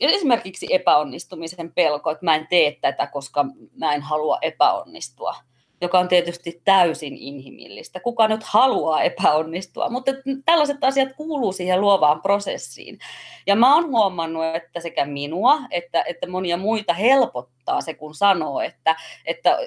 [0.00, 3.44] esimerkiksi epäonnistumisen pelko, että mä en tee tätä, koska
[3.76, 5.34] mä en halua epäonnistua
[5.80, 8.00] joka on tietysti täysin inhimillistä.
[8.00, 10.12] Kuka nyt haluaa epäonnistua, mutta
[10.44, 12.98] tällaiset asiat kuuluu siihen luovaan prosessiin.
[13.46, 18.60] Ja mä oon huomannut, että sekä minua että, että monia muita helpottaa se, kun sanoo,
[18.60, 19.58] että, että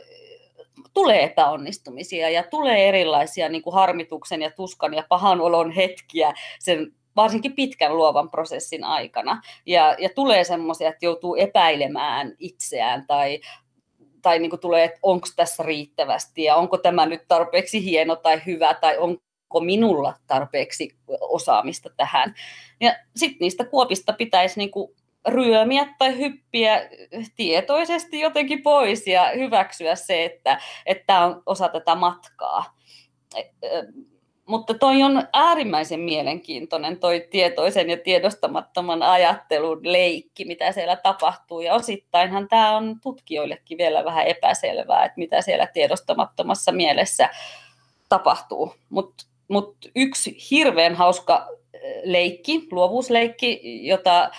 [0.94, 6.92] tulee epäonnistumisia ja tulee erilaisia niin kuin harmituksen ja tuskan ja pahan olon hetkiä sen
[7.16, 9.42] varsinkin pitkän luovan prosessin aikana.
[9.66, 13.40] Ja, ja tulee semmoisia, että joutuu epäilemään itseään tai,
[14.22, 18.42] tai niin kuin tulee, että onko tässä riittävästi ja onko tämä nyt tarpeeksi hieno tai
[18.46, 22.36] hyvä tai onko minulla tarpeeksi osaamista tähän.
[22.80, 24.92] Ja sitten niistä kuopista pitäisi niin kuin
[25.28, 26.90] ryömiä tai hyppiä
[27.36, 30.60] tietoisesti jotenkin pois ja hyväksyä se, että
[31.08, 32.66] tämä on osa tätä matkaa.
[34.46, 41.62] Mutta toi on äärimmäisen mielenkiintoinen toi tietoisen ja tiedostamattoman ajattelun leikki, mitä siellä tapahtuu.
[41.62, 47.30] Ja osittainhan tämä on tutkijoillekin vielä vähän epäselvää, että mitä siellä tiedostamattomassa mielessä
[48.10, 48.74] tapahtuu.
[48.90, 51.48] Mutta mut yksi hirveän hauska
[52.04, 54.30] leikki, luovuusleikki, jota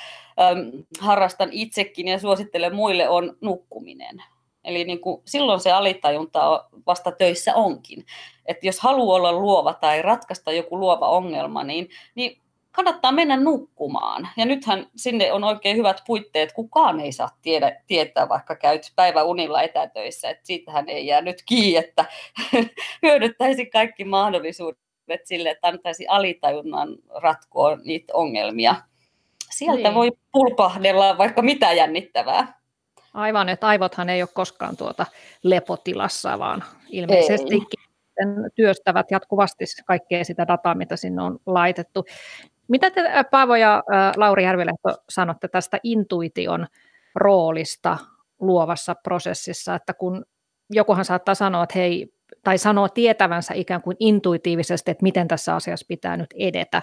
[1.00, 4.22] harrastan itsekin ja suosittelen muille, on nukkuminen.
[4.64, 8.06] Eli niin kuin silloin se alitajunta vasta töissä onkin.
[8.46, 12.40] Että jos haluaa olla luova tai ratkaista joku luova ongelma, niin, niin
[12.72, 14.28] kannattaa mennä nukkumaan.
[14.36, 16.52] Ja nythän sinne on oikein hyvät puitteet.
[16.52, 20.30] Kukaan ei saa tiedä, tietää, vaikka käyt päiväunilla etätöissä.
[20.30, 22.04] Että siitähän ei jää nyt kiinni, että
[23.02, 24.78] hyödyttäisi kaikki mahdollisuudet
[25.24, 28.74] sille, että antaisi alitajunnan ratkoa niitä ongelmia.
[29.50, 29.94] Sieltä niin.
[29.94, 32.60] voi pulpahdella vaikka mitä jännittävää.
[33.14, 35.06] Aivan, että aivothan ei ole koskaan tuota
[35.42, 37.60] lepotilassa, vaan ilmeisesti
[38.54, 42.04] työstävät jatkuvasti kaikkea sitä dataa, mitä sinne on laitettu.
[42.68, 43.82] Mitä te Paavo ja
[44.16, 46.66] Lauri Järvilehto sanotte tästä intuition
[47.14, 47.98] roolista
[48.40, 50.24] luovassa prosessissa, että kun
[50.70, 52.12] jokuhan saattaa sanoa, että hei,
[52.44, 56.82] tai sanoo tietävänsä ikään kuin intuitiivisesti, että miten tässä asiassa pitää nyt edetä,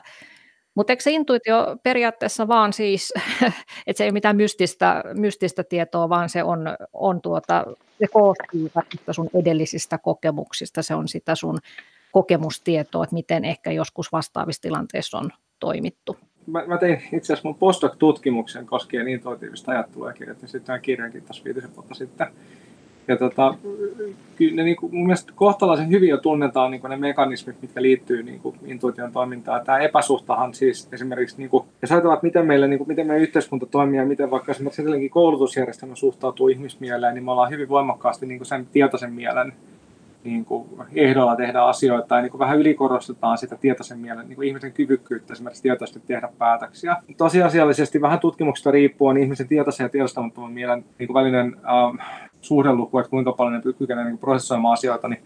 [0.77, 3.13] mutta eikö se intuitio periaatteessa vaan siis,
[3.87, 7.65] että se ei ole mitään mystistä, mystistä tietoa, vaan se on, on tuota,
[7.99, 8.71] se koostuu
[9.11, 11.59] sun edellisistä kokemuksista, se on sitä sun
[12.11, 16.17] kokemustietoa, että miten ehkä joskus vastaavissa tilanteissa on toimittu.
[16.45, 21.43] Mä, mä tein itse asiassa mun postdoc-tutkimuksen koskien intuitiivista ajattelua ja kirjoitin sitten kirjankin tässä
[21.43, 22.27] viitisen vuotta sitten.
[23.07, 23.55] Ja tota,
[24.35, 27.81] kyllä ne niin kuin, mun mielestä kohtalaisen hyvin jo tunnetaan niin kuin ne mekanismit, mitkä
[27.81, 29.65] liittyy niin kuin intuition toimintaan.
[29.65, 33.23] Tämä epäsuhtahan siis esimerkiksi, niin kuin, jos ajatellaan, että miten, meille, niin kuin, miten meidän
[33.23, 38.39] yhteiskunta toimii ja miten vaikka esimerkiksi koulutusjärjestelmä suhtautuu ihmismieleen, niin me ollaan hyvin voimakkaasti niin
[38.39, 39.53] kuin sen tietoisen mielen
[40.23, 44.47] niin kuin ehdolla tehdä asioita tai niin kuin vähän ylikorostetaan sitä tietoisen mielen niin kuin
[44.47, 46.95] ihmisen kyvykkyyttä esimerkiksi tietoisesti tehdä päätöksiä.
[47.17, 53.09] Tosiasiallisesti vähän tutkimuksista riippuen ihmisen tietoisen ja tiedostamattoman mielen niin kuin välinen äh, suhdeluku, että
[53.09, 55.23] kuinka paljon ne kykenee niin prosessoimaan asioita, niin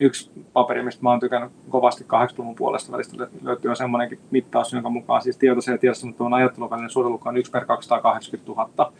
[0.00, 4.90] yksi paperi, mistä mä oon tykännyt kovasti 80-luvun puolesta välistä, löytyy jo semmoinenkin mittaus, jonka
[4.90, 8.92] mukaan siis tietoisen ja tiedostamattoman ajattelun välinen suhdeluku on 1 per 280 000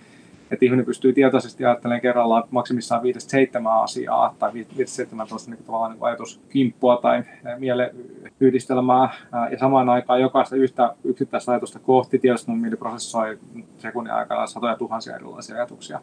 [0.51, 3.05] että ihminen pystyy tietoisesti ajattelemaan kerrallaan maksimissaan 5-7
[3.83, 4.55] asiaa tai 5-7
[5.47, 7.23] niin tavallaan niin ajatuskimppua tai
[7.59, 9.09] mieleyhdistelmää
[9.51, 13.39] ja samaan aikaan jokaista yhtä yksittäistä ajatusta kohti tiedostunut prosessoi
[13.79, 16.01] sekunnin aikana satoja tuhansia erilaisia ajatuksia.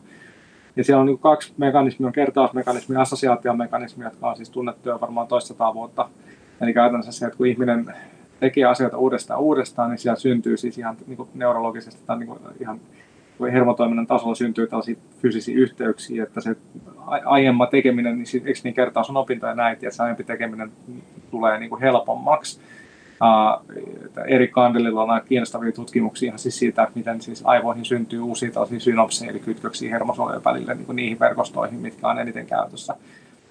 [0.75, 5.01] Ja siellä on niin kaksi mekanismia, on kertausmekanismi ja assosiaatiomekanismi, jotka on siis tunnettu jo
[5.01, 6.10] varmaan toista vuotta.
[6.62, 7.93] Eli käytännössä se, että kun ihminen
[8.39, 12.39] tekee asioita uudestaan uudestaan, niin siellä syntyy siis ihan niin kuin neurologisesti tai niin kuin
[12.60, 12.79] ihan
[13.51, 16.55] hermotoiminnan tasolla syntyy tällaisia fyysisiä yhteyksiä, että se
[17.25, 20.71] aiemma tekeminen, niin eikö niin kertaus on opintojen äiti, että se aiempi tekeminen
[21.31, 22.62] tulee niin kuin helpommaksi.
[23.21, 23.65] Uh,
[24.27, 29.31] eri Kandelilla on kiinnostavia tutkimuksia siis siitä, että miten siis aivoihin syntyy uusia tällaisia synopseja,
[29.31, 32.95] eli kytköksiä hermosolujen välille niin kuin niihin verkostoihin, mitkä on eniten käytössä.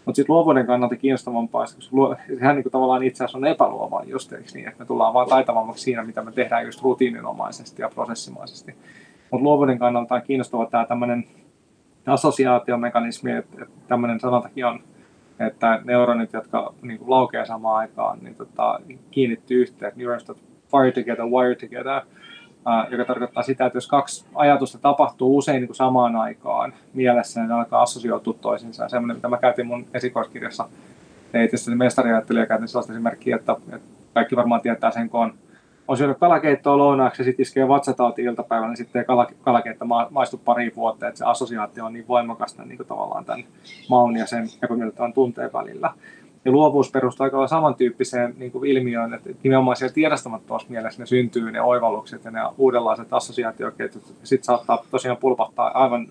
[0.05, 4.33] Mutta sitten luovuuden kannalta kiinnostavampaa, koska sehän niin kuin tavallaan itse asiassa on epäluova, just
[4.55, 8.75] niin, että me tullaan vaan taitavammaksi siinä, mitä me tehdään just rutiininomaisesti ja prosessimaisesti.
[9.31, 11.25] Mutta luovuuden kannalta on kiinnostava tämä tämmöinen
[12.07, 14.81] assosiaatiomekanismi, että, tämmöinen sanontakin on,
[15.47, 19.93] että neuronit, jotka niin laukeaa samaan aikaan, niin tota, kiinnittyy yhteen.
[19.97, 20.39] Neurons that
[20.71, 22.03] fire together, wire together,
[22.61, 27.41] Uh, joka tarkoittaa sitä, että jos kaksi ajatusta tapahtuu usein niin kuin samaan aikaan mielessä,
[27.41, 28.89] niin ne alkaa assosioitua toisiinsa.
[28.89, 30.69] Semmoinen, mitä mä käytin mun esikoiskirjassa,
[31.35, 35.35] ei tietysti mestariajattelija käytin sellaista esimerkkiä, että, että kaikki varmaan tietää sen, kun on
[35.91, 39.07] on syönyt kalakeittoa lounaaksi ja sitten iskee vatsatauti iltapäivällä, niin sitten ei
[39.43, 43.45] kalakeitto maistu pari vuotta, että se assosiaatio on niin voimakasta niin kuin tavallaan tämän
[43.89, 45.91] maun ja sen epämiellyttävän tunteen välillä.
[46.45, 51.53] Ja luovuus perustuu aika samantyyppiseen niin kuin ilmiöön, että nimenomaan siellä tiedostamattomassa mielessä ne syntyy
[51.53, 54.15] ne oivallukset ja ne uudenlaiset assosiaatioketjut.
[54.23, 56.09] Sitten saattaa tosiaan pulpahtaa aivan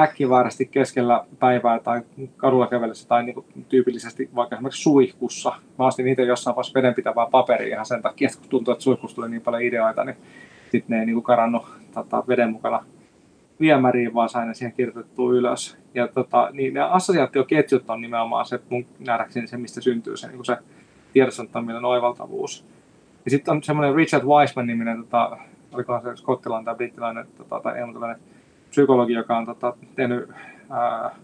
[0.00, 2.02] äkkiväärästi keskellä päivää tai
[2.36, 5.52] kadulla kävellessä tai niin kuin tyypillisesti vaikka esimerkiksi suihkussa.
[5.78, 9.14] Mä ostin itse jossain vaiheessa vedenpitävää paperia ihan sen takia, että kun tuntuu, että suihkussa
[9.14, 10.16] tuli niin paljon ideoita, niin
[10.70, 12.84] sitten ne ei niin kuin karannut tota, veden mukana
[13.60, 15.78] viemäriin, vaan sain ne siihen kirjoitettua ylös.
[15.94, 20.44] Ja tota, niin ne assosiaatioketjut on nimenomaan se, mun nähdäkseni se, mistä syntyy se, niin
[20.44, 20.56] se
[21.12, 22.64] tiedostottaminen oivaltavuus.
[23.24, 25.38] Ja sitten on semmoinen Richard Wiseman-niminen, tota,
[25.72, 28.20] olikohan se skottilainen tai brittiläinen tota, tai englantilainen
[28.76, 30.28] psykologi, joka on tota, tehnyt
[30.70, 31.16] ää,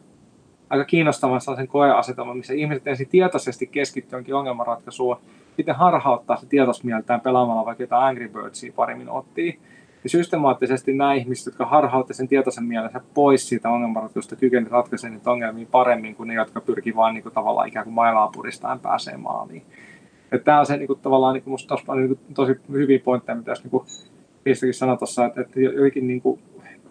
[0.70, 5.16] aika kiinnostavan sellaisen koeasetelman, missä ihmiset ensin tietoisesti keskittyy jonkin ongelmanratkaisuun,
[5.56, 9.52] sitten harhauttaa se tietosmieltään pelaamalla vaikka jotain Angry Birdsia pari minuuttia.
[10.02, 15.30] niin systemaattisesti nämä ihmiset, jotka harhautti sen tietoisen mielensä pois siitä ongelmanratkaisusta, kykenivät ratkaisemaan niitä
[15.30, 19.62] ongelmia paremmin kuin ne, jotka pyrkivät vain niin tavallaan ikään kuin mailaa puristaen pääsee maaliin.
[20.32, 23.36] Että tämä on se niin kuin, tavallaan niin kuin, musta niin kuin, tosi hyviä pointteja,
[23.36, 23.84] mitä jos niin kuin,
[24.72, 26.40] sanoi tuossa, että, että joikin niin kuin,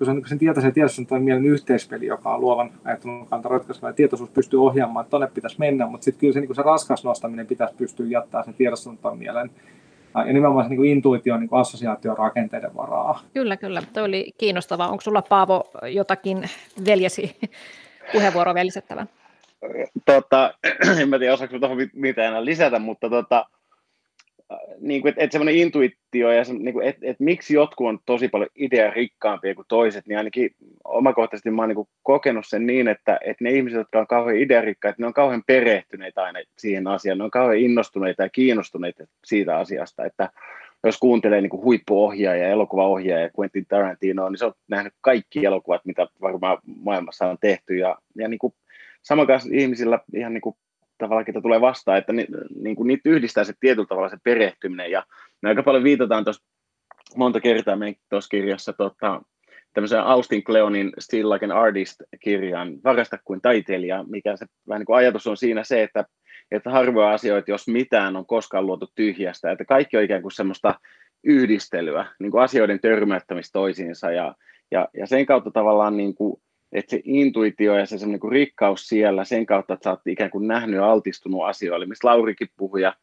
[0.01, 3.49] kun se on niin sen tietoisen tiedossa on mielen yhteispeli, joka on luovan ajattelun kanta
[3.49, 6.61] ratkaiseva, ja tietoisuus pystyy ohjaamaan, että tonne pitäisi mennä, mutta sitten kyllä se, niin se
[6.61, 9.51] raskas nostaminen pitäisi pystyä jättämään sen tiedossa mielen
[10.15, 13.21] ja nimenomaan se niin intuitio niin assosiaation rakenteiden varaa.
[13.33, 13.83] Kyllä, kyllä.
[13.93, 14.89] Tuo oli kiinnostavaa.
[14.89, 16.49] Onko sulla Paavo jotakin
[16.85, 17.37] veljesi
[18.13, 19.07] puheenvuoroa vielä lisättävää?
[20.05, 20.53] Tota,
[21.01, 23.45] en mä tiedä, osaako tuohon mitään enää lisätä, mutta tota,
[24.79, 27.99] niin kuin, että, että semmoinen intuitio ja se, niin kuin, että, että miksi jotkut on
[28.05, 28.49] tosi paljon
[28.93, 33.51] rikkaampia kuin toiset, niin ainakin omakohtaisesti mä oon niin kokenut sen niin, että, että ne
[33.51, 37.59] ihmiset, jotka on kauhean idearikkaita, ne on kauhean perehtyneitä aina siihen asiaan, ne on kauhean
[37.59, 40.29] innostuneita ja kiinnostuneita siitä asiasta, että
[40.83, 46.07] jos kuuntelee niin kuin huippuohjaaja, elokuvaohjaaja Quentin Tarantino, niin se on nähnyt kaikki elokuvat, mitä
[46.21, 48.53] varmaan maailmassa on tehty, ja, ja niin kuin
[49.51, 50.55] ihmisillä ihan niin kuin
[51.05, 52.27] tavallaan, ketä tulee vastaan, että ni,
[52.63, 55.05] niin kuin niitä yhdistää se tietyllä tavalla se perehtyminen, ja
[55.41, 56.43] me aika paljon viitataan tuossa
[57.15, 59.21] monta kertaa meidän tuossa kirjassa tota,
[59.73, 64.97] tämmöisen Austin Kleonin Still Like an Artist-kirjan, Varasta kuin taiteilija, mikä se vähän niin kuin
[64.97, 66.05] ajatus on siinä se, että,
[66.51, 70.75] että harvoja asioita, jos mitään, on koskaan luotu tyhjästä, että kaikki on ikään kuin semmoista
[71.23, 74.35] yhdistelyä, niin kuin asioiden törmäyttämistä toisiinsa, ja,
[74.71, 76.41] ja, ja sen kautta tavallaan niin kuin
[76.71, 80.31] että se intuitio ja se semmoinen kuin rikkaus siellä sen kautta, että sä oot ikään
[80.31, 82.93] kuin nähnyt ja altistunut asioille, mistä Laurikin puhui ja,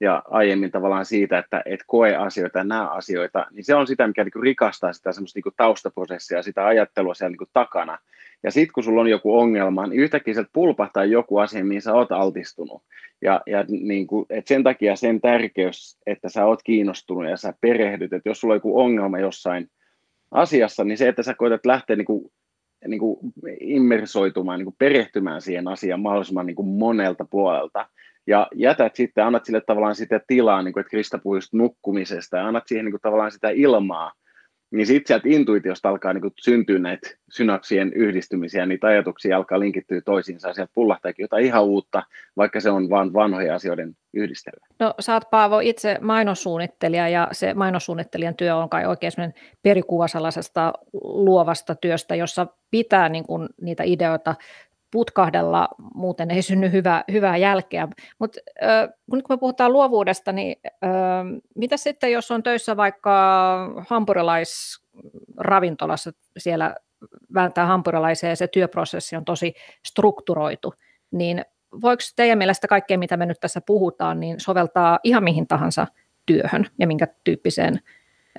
[0.00, 4.06] ja aiemmin tavallaan siitä, että et koe asioita ja näe asioita, niin se on sitä,
[4.06, 7.98] mikä niin rikastaa sitä semmoista niin taustaprosessia, sitä ajattelua siellä niin takana.
[8.42, 11.94] Ja sitten kun sulla on joku ongelma, niin yhtäkkiä sieltä pulpahtaa joku asia, mihin sä
[11.94, 12.82] oot altistunut.
[13.22, 17.54] Ja, ja niin kuin, et sen takia sen tärkeys, että sä oot kiinnostunut ja sä
[17.60, 19.70] perehdyt, että jos sulla on joku ongelma jossain
[20.30, 22.32] asiassa, niin se, että sä koetat lähteä niin kuin
[22.86, 23.18] niin kuin
[23.60, 27.86] immersoitumaan, niin kuin perehtymään siihen asiaan mahdollisimman niin kuin monelta puolelta.
[28.26, 32.46] Ja jätät sitten, annat sille tavallaan sitä tilaa, niin kuin, että Krista puhui nukkumisesta, ja
[32.46, 34.12] annat siihen niin kuin, tavallaan sitä ilmaa,
[34.70, 40.48] niin sitten sieltä intuitiosta alkaa niin syntyä näitä synapsien yhdistymisiä, niitä ajatuksia alkaa linkittyä toisiinsa,
[40.48, 42.02] ja sieltä pullahtaakin jotain ihan uutta,
[42.36, 44.66] vaikka se on vain vanhoja asioiden yhdistelmä.
[44.78, 49.12] No sä oot Paavo itse mainossuunnittelija, ja se mainossuunnittelijan työ on kai oikein
[49.62, 54.34] perikuva sellaisesta luovasta työstä, jossa pitää niin kuin, niitä ideoita
[54.90, 57.88] putkahdella, muuten ei synny hyvä, hyvää jälkeä.
[58.18, 58.40] Mutta
[59.10, 60.70] kun me puhutaan luovuudesta, niin äh,
[61.54, 66.74] mitä sitten, jos on töissä vaikka hampurilaisravintolassa, siellä
[67.34, 69.54] vääntää hampurilaisia ja se työprosessi on tosi
[69.86, 70.74] strukturoitu,
[71.10, 71.44] niin
[71.82, 75.86] voiko teidän mielestä kaikkea, mitä me nyt tässä puhutaan, niin soveltaa ihan mihin tahansa
[76.26, 77.80] työhön ja minkä tyyppiseen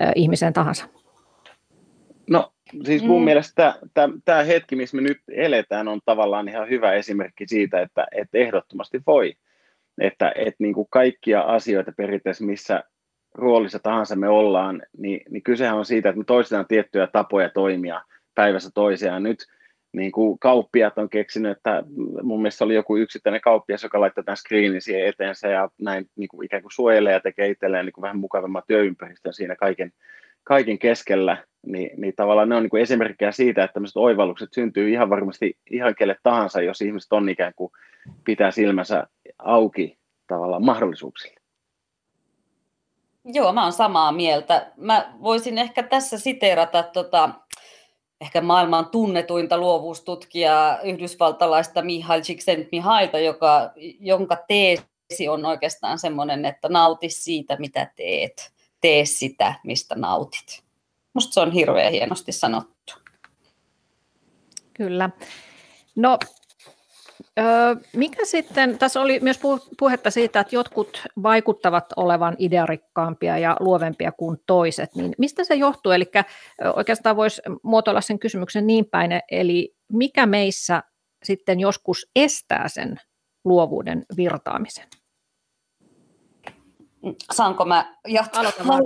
[0.02, 0.84] äh, ihmiseen tahansa?
[2.30, 2.52] No
[2.84, 3.24] siis mun mm.
[3.24, 3.74] mielestä
[4.24, 9.02] tämä hetki, missä me nyt eletään, on tavallaan ihan hyvä esimerkki siitä, että, että ehdottomasti
[9.06, 9.34] voi.
[10.00, 12.84] Että, että niin kuin kaikkia asioita periaatteessa, missä
[13.34, 18.02] roolissa tahansa me ollaan, niin, niin kysehän on siitä, että me toistetaan tiettyjä tapoja toimia
[18.34, 19.22] päivässä toisiaan.
[19.22, 19.38] Nyt
[19.92, 21.82] niin kuin kauppiat on keksinyt, että
[22.22, 26.28] mun mielestä oli joku yksittäinen kauppias, joka laittaa tämän screenin siihen eteensä ja näin niin
[26.28, 29.92] kuin ikään kuin suojelee ja tekee itselleen niin kuin vähän mukavamman työympäristön siinä kaiken,
[30.44, 34.90] kaiken keskellä, niin, niin tavallaan ne on niin kuin esimerkkejä siitä, että tämmöiset oivallukset syntyy
[34.90, 37.72] ihan varmasti ihan kelle tahansa, jos ihmiset on ikään kuin
[38.24, 39.06] pitää silmänsä
[39.38, 41.40] auki tavallaan mahdollisuuksille.
[43.24, 44.72] Joo, mä oon samaa mieltä.
[44.76, 47.30] Mä voisin ehkä tässä siteerata tota,
[48.20, 57.08] ehkä maailman tunnetuinta luovuustutkijaa, yhdysvaltalaista Mihail Csikszentmihalta, joka, jonka teesi on oikeastaan semmoinen, että nauti
[57.08, 60.62] siitä, mitä teet tee sitä, mistä nautit.
[61.14, 62.94] Musta se on hirveän hienosti sanottu.
[64.74, 65.10] Kyllä.
[65.96, 66.18] No,
[67.92, 69.40] mikä sitten, tässä oli myös
[69.78, 75.92] puhetta siitä, että jotkut vaikuttavat olevan idearikkaampia ja luovempia kuin toiset, niin mistä se johtuu?
[75.92, 76.10] Eli
[76.74, 80.82] oikeastaan voisi muotoilla sen kysymyksen niin päin, eli mikä meissä
[81.24, 83.00] sitten joskus estää sen
[83.44, 84.86] luovuuden virtaamisen?
[87.32, 88.40] Saanko mä jatkaa?
[88.40, 88.82] Aloita vaan.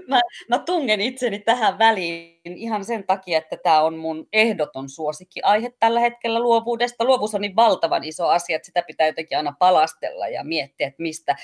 [0.08, 5.72] Mä, mä tungen itseni tähän väliin ihan sen takia, että tämä on mun ehdoton suosikkiaihe
[5.78, 7.04] tällä hetkellä luovuudesta.
[7.04, 11.02] Luovuus on niin valtavan iso asia, että sitä pitää jotenkin aina palastella ja miettiä, että
[11.02, 11.36] mistä,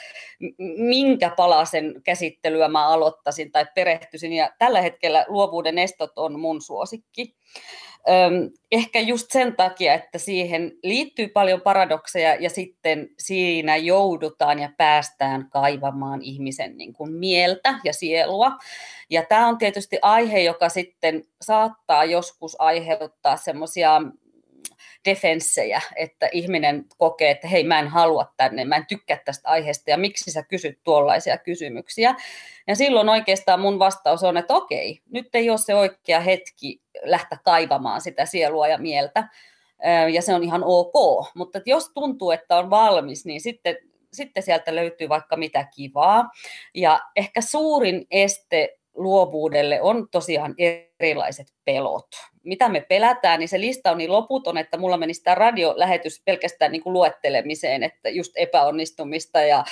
[0.76, 4.32] minkä palasen käsittelyä mä aloittaisin tai perehtyisin.
[4.32, 7.34] Ja tällä hetkellä luovuuden estot on mun suosikki
[8.72, 15.50] ehkä just sen takia, että siihen liittyy paljon paradokseja ja sitten siinä joudutaan ja päästään
[15.50, 18.52] kaivamaan ihmisen niin kuin mieltä ja sielua.
[19.10, 24.00] Ja tämä on tietysti aihe, joka sitten saattaa joskus aiheuttaa semmoisia
[25.04, 29.90] defenssejä, että ihminen kokee, että hei mä en halua tänne, mä en tykkää tästä aiheesta
[29.90, 32.14] ja miksi sä kysyt tuollaisia kysymyksiä.
[32.66, 37.38] Ja silloin oikeastaan mun vastaus on, että okei, nyt ei ole se oikea hetki lähteä
[37.44, 39.28] kaivamaan sitä sielua ja mieltä,
[40.12, 43.76] ja se on ihan ok, mutta jos tuntuu, että on valmis, niin sitten
[44.12, 46.30] sitten sieltä löytyy vaikka mitä kivaa.
[46.74, 52.06] Ja ehkä suurin este luovuudelle on tosiaan erilaiset pelot.
[52.44, 56.72] Mitä me pelätään, niin se lista on niin loputon, että mulla meni sitä radiolähetys pelkästään
[56.72, 59.64] niin kuin luettelemiseen, että just epäonnistumista ja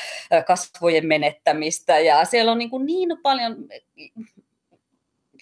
[0.46, 3.56] kasvojen menettämistä ja siellä on niin, kuin niin paljon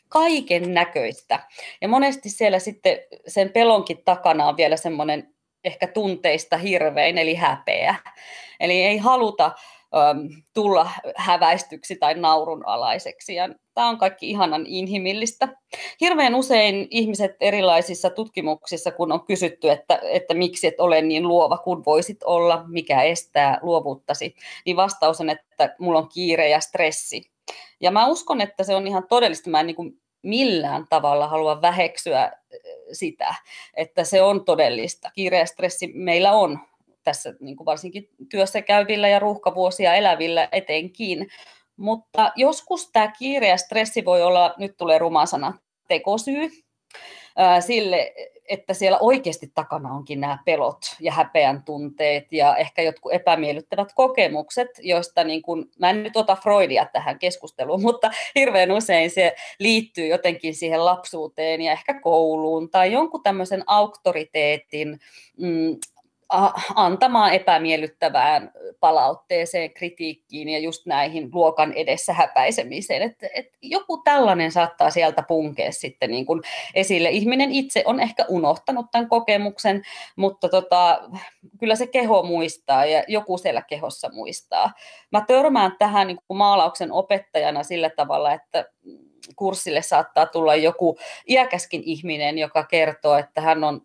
[0.08, 1.40] kaiken näköistä.
[1.80, 7.94] Ja monesti siellä sitten sen pelonkin takana on vielä semmoinen ehkä tunteista hirvein, eli häpeä.
[8.60, 9.52] Eli ei haluta
[10.54, 13.34] tulla häväistyksi tai naurunalaiseksi.
[13.34, 15.48] Ja tämä on kaikki ihanan inhimillistä.
[16.00, 21.58] Hirveän usein ihmiset erilaisissa tutkimuksissa, kun on kysytty, että, että miksi et ole niin luova
[21.58, 24.34] kuin voisit olla, mikä estää luovuuttasi,
[24.66, 27.30] niin vastaus on, että mulla on kiire ja stressi.
[27.80, 29.50] Ja mä uskon, että se on ihan todellista.
[29.50, 32.32] Mä en niin kuin millään tavalla halua väheksyä
[32.92, 33.34] sitä,
[33.74, 35.10] että se on todellista.
[35.14, 36.58] Kiire ja stressi meillä on
[37.04, 41.28] tässä niin kuin varsinkin työssä käyvillä ja ruuhkavuosia elävillä etenkin.
[41.76, 46.50] Mutta joskus tämä kiire ja stressi voi olla, nyt tulee ruma sana, tekosyy
[47.36, 48.12] ää, sille,
[48.48, 54.68] että siellä oikeasti takana onkin nämä pelot ja häpeän tunteet ja ehkä jotkut epämiellyttävät kokemukset,
[54.78, 60.06] joista niin kuin, mä en nyt ota Freudia tähän keskusteluun, mutta hirveän usein se liittyy
[60.06, 65.00] jotenkin siihen lapsuuteen ja ehkä kouluun tai jonkun tämmöisen auktoriteetin
[65.38, 65.76] mm,
[66.74, 73.02] antamaan epämiellyttävään palautteeseen, kritiikkiin ja just näihin luokan edessä häpäisemiseen.
[73.02, 76.42] Että et joku tällainen saattaa sieltä punkea sitten niin kuin
[76.74, 77.10] esille.
[77.10, 79.82] Ihminen itse on ehkä unohtanut tämän kokemuksen,
[80.16, 81.00] mutta tota,
[81.58, 84.72] kyllä se keho muistaa ja joku siellä kehossa muistaa.
[85.12, 88.64] Mä törmään tähän niin maalauksen opettajana sillä tavalla, että
[89.36, 93.80] kurssille saattaa tulla joku iäkäskin ihminen, joka kertoo, että hän on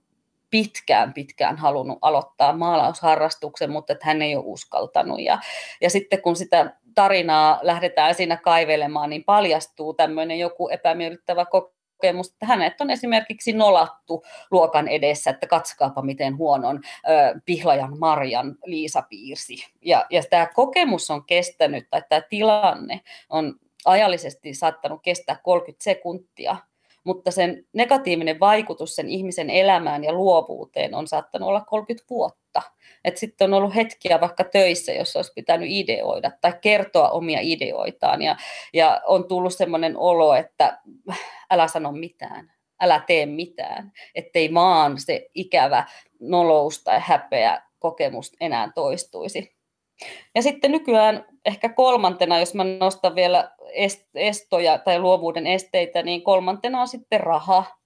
[0.50, 5.22] pitkään, pitkään halunnut aloittaa maalausharrastuksen, mutta että hän ei ole uskaltanut.
[5.22, 5.40] Ja,
[5.82, 12.46] ja sitten kun sitä tarinaa lähdetään siinä kaivelemaan, niin paljastuu tämmöinen joku epämiellyttävä kokemus, että
[12.46, 16.80] hänet on esimerkiksi nolattu luokan edessä, että katskaapa miten huonon
[17.10, 19.56] ö, pihlajan Marjan Liisa piirsi.
[19.82, 26.58] Ja, ja tämä kokemus on kestänyt, tai tämä tilanne on ajallisesti saattanut kestää 30 sekuntia,
[27.10, 32.62] mutta sen negatiivinen vaikutus sen ihmisen elämään ja luovuuteen on saattanut olla 30 vuotta.
[33.16, 38.36] Sitten on ollut hetkiä vaikka töissä, jossa olisi pitänyt ideoida tai kertoa omia ideoitaan ja,
[38.74, 40.80] ja on tullut sellainen olo, että
[41.52, 45.86] älä sano mitään, älä tee mitään, ettei maan se ikävä
[46.20, 49.59] nolous tai häpeä kokemus enää toistuisi.
[50.36, 53.52] Ja sitten nykyään ehkä kolmantena, jos mä nostan vielä
[54.16, 57.80] estoja tai luovuuden esteitä, niin kolmantena on sitten raha.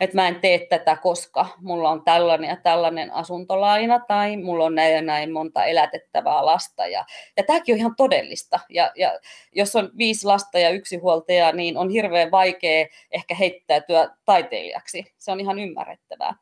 [0.00, 4.74] Että mä en tee tätä, koska mulla on tällainen ja tällainen asuntolaina tai mulla on
[4.74, 6.86] näin ja näin monta elätettävää lasta.
[6.86, 7.04] Ja,
[7.36, 8.60] ja tämäkin on ihan todellista.
[8.68, 9.18] Ja, ja
[9.52, 15.04] jos on viisi lasta ja yksi huoltaja, niin on hirveän vaikea ehkä heittäytyä taiteilijaksi.
[15.18, 16.34] Se on ihan ymmärrettävää.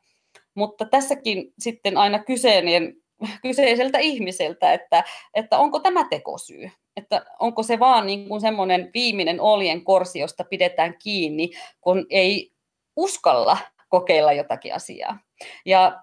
[0.53, 2.93] Mutta tässäkin sitten aina kyseinen
[3.41, 5.03] kyseiseltä ihmiseltä, että,
[5.33, 10.43] että onko tämä tekosyy, että onko se vaan niin kuin semmoinen viimeinen oljen korsi, josta
[10.43, 11.49] pidetään kiinni,
[11.81, 12.51] kun ei
[12.95, 13.57] uskalla
[13.89, 15.19] kokeilla jotakin asiaa.
[15.65, 16.01] Ja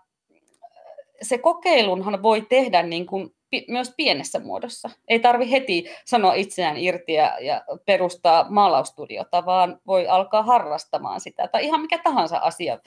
[1.22, 3.34] se kokeilunhan voi tehdä niin kuin
[3.68, 4.90] myös pienessä muodossa.
[5.08, 11.48] Ei tarvi heti sanoa itseään irti ja, ja perustaa maalaustudiota, vaan voi alkaa harrastamaan sitä.
[11.48, 12.78] Tai ihan mikä tahansa asia.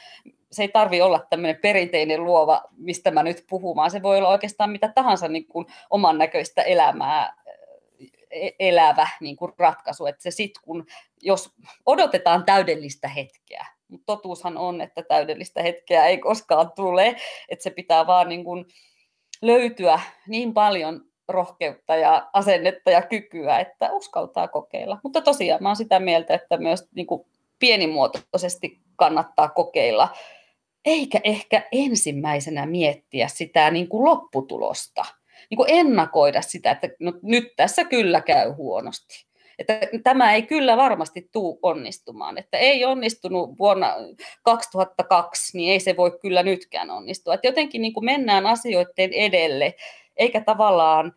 [0.52, 4.30] Se ei tarvi olla tämmöinen perinteinen luova, mistä mä nyt puhun, vaan se voi olla
[4.30, 7.36] oikeastaan mitä tahansa niin kuin oman näköistä elämää
[8.32, 10.06] e-, elävä niin kuin ratkaisu.
[10.06, 10.86] Että se sit, kun,
[11.22, 11.50] jos
[11.86, 17.16] odotetaan täydellistä hetkeä, mutta totuushan on, että täydellistä hetkeä ei koskaan tule,
[17.50, 18.66] että se pitää vaan niin kuin
[19.48, 25.00] löytyä niin paljon rohkeutta ja asennetta ja kykyä, että uskaltaa kokeilla.
[25.04, 27.26] Mutta tosiaan mä olen sitä mieltä, että myös niin kuin
[27.60, 30.10] pienimuotoisesti kannattaa kokeilla,
[30.86, 35.06] eikä ehkä ensimmäisenä miettiä sitä niin kuin lopputulosta,
[35.50, 39.26] niin kuin ennakoida sitä, että no, nyt tässä kyllä käy huonosti
[39.60, 42.38] että tämä ei kyllä varmasti tule onnistumaan.
[42.38, 43.96] Että ei onnistunut vuonna
[44.44, 47.34] 2002, niin ei se voi kyllä nytkään onnistua.
[47.34, 49.76] Että jotenkin niin kuin mennään asioiden edelle,
[50.18, 51.14] eikä tavallaan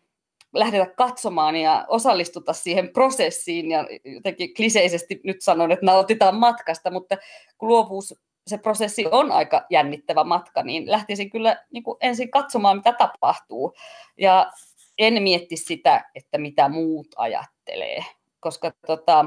[0.54, 7.16] lähdetä katsomaan ja osallistuta siihen prosessiin ja jotenkin kliseisesti nyt sanon, että nautitaan matkasta, mutta
[7.62, 8.14] luovuus,
[8.46, 13.74] se prosessi on aika jännittävä matka, niin lähtisin kyllä niin kuin ensin katsomaan, mitä tapahtuu
[14.18, 14.52] ja
[14.98, 18.04] en mietti sitä, että mitä muut ajattelee,
[18.40, 19.24] koska tota,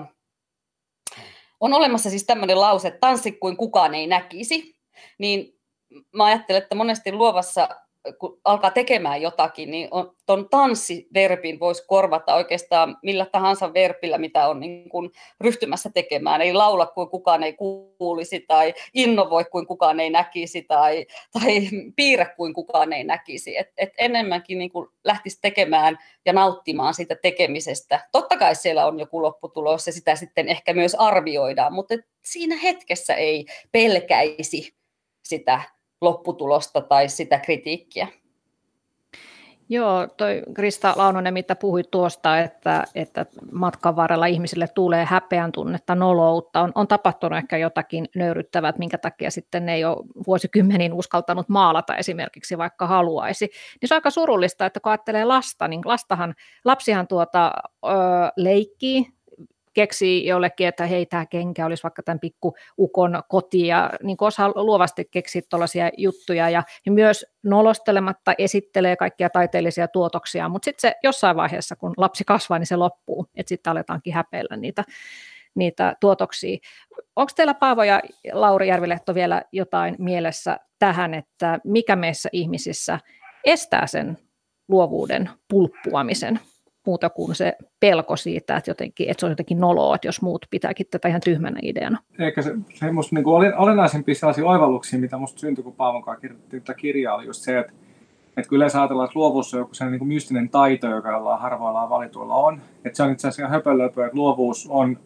[1.59, 4.75] on olemassa siis tämmöinen lause, tanssi kuin kukaan ei näkisi,
[5.17, 5.59] niin
[6.15, 7.69] mä ajattelen, että monesti luovassa
[8.19, 14.59] kun alkaa tekemään jotakin, niin on, tanssiverbin voisi korvata oikeastaan millä tahansa verpillä, mitä on
[14.59, 16.41] niin kuin ryhtymässä tekemään.
[16.41, 22.25] Ei laula kuin kukaan ei kuulisi, tai innovoi kuin kukaan ei näkisi, tai, tai piirrä
[22.25, 23.57] kuin kukaan ei näkisi.
[23.57, 28.07] Et, et enemmänkin niin kuin lähtisi tekemään ja nauttimaan siitä tekemisestä.
[28.11, 31.95] Totta kai siellä on joku lopputulos, ja sitä sitten ehkä myös arvioidaan, mutta
[32.25, 34.75] siinä hetkessä ei pelkäisi
[35.23, 35.61] sitä
[36.01, 38.07] lopputulosta tai sitä kritiikkiä.
[39.71, 45.95] Joo, toi Krista Launonen, mitä puhuit tuosta, että, että matkan varrella ihmisille tulee häpeän tunnetta,
[45.95, 49.97] noloutta, on, on tapahtunut ehkä jotakin nöyryttävää, minkä takia sitten ne ei ole
[50.27, 53.45] vuosikymmeniin uskaltanut maalata esimerkiksi, vaikka haluaisi.
[53.81, 56.33] Niin se on aika surullista, että kun ajattelee lasta, niin lastahan,
[56.65, 57.51] lapsihan tuota,
[57.85, 57.89] ö,
[58.37, 59.07] leikkii,
[59.73, 64.51] keksii jollekin, että hei, tämä kenkä olisi vaikka tämän pikku ukon koti, ja niin osaa
[64.55, 70.95] luovasti keksiä tuollaisia juttuja, ja, ja myös nolostelematta esittelee kaikkia taiteellisia tuotoksia, mutta sitten se
[71.03, 74.83] jossain vaiheessa, kun lapsi kasvaa, niin se loppuu, että sitten aletaankin häpeillä niitä,
[75.55, 76.57] niitä tuotoksia.
[77.15, 78.01] Onko teillä Paavo ja
[78.31, 82.99] Lauri Järvilehto vielä jotain mielessä tähän, että mikä meissä ihmisissä
[83.45, 84.17] estää sen
[84.67, 86.39] luovuuden pulppuamisen?
[86.85, 90.45] Muuta kuin se pelko siitä, että, jotenkin, että se on jotenkin noloa, että jos muut
[90.49, 91.97] pitääkin tätä ihan tyhmänä ideana.
[92.19, 96.63] Eikä se, se musta niin olennaisempia sellaisia oivalluksia, mitä musta syntyi, kun Paavon kanssa kirjoitettiin
[96.63, 97.73] tätä kirjaa, oli just se, että,
[98.37, 101.89] että kyllä yleensä ajatellaan, että luovuus on joku sellainen niin mystinen taito, joka jollain harvoilla
[101.89, 102.61] valituilla on.
[102.85, 104.97] Että se on itse asiassa höpölöpö, että luovuus on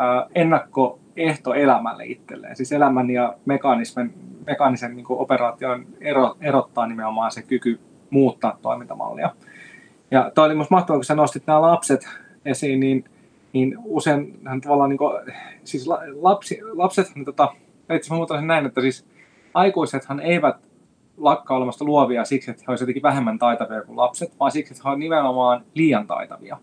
[0.00, 2.56] äh, ennakkoehto elämälle itselleen.
[2.56, 4.14] Siis elämän ja mekanismin,
[4.46, 9.30] mekaanisen niin operaation ero, erottaa nimenomaan se kyky muuttaa toimintamallia.
[10.10, 12.08] Ja toi oli musta mahtavaa, kun sä nostit nämä lapset
[12.44, 13.04] esiin, niin,
[13.52, 15.32] niin usein tavallaan niin kuin,
[15.64, 17.54] siis lapsi, lapset, niin tota,
[17.94, 19.06] itse mä sen näin, että siis
[19.54, 20.56] aikuisethan eivät
[21.16, 24.82] lakkaa olemasta luovia siksi, että he olisivat jotenkin vähemmän taitavia kuin lapset, vaan siksi, että
[24.84, 26.58] he ovat nimenomaan liian taitavia.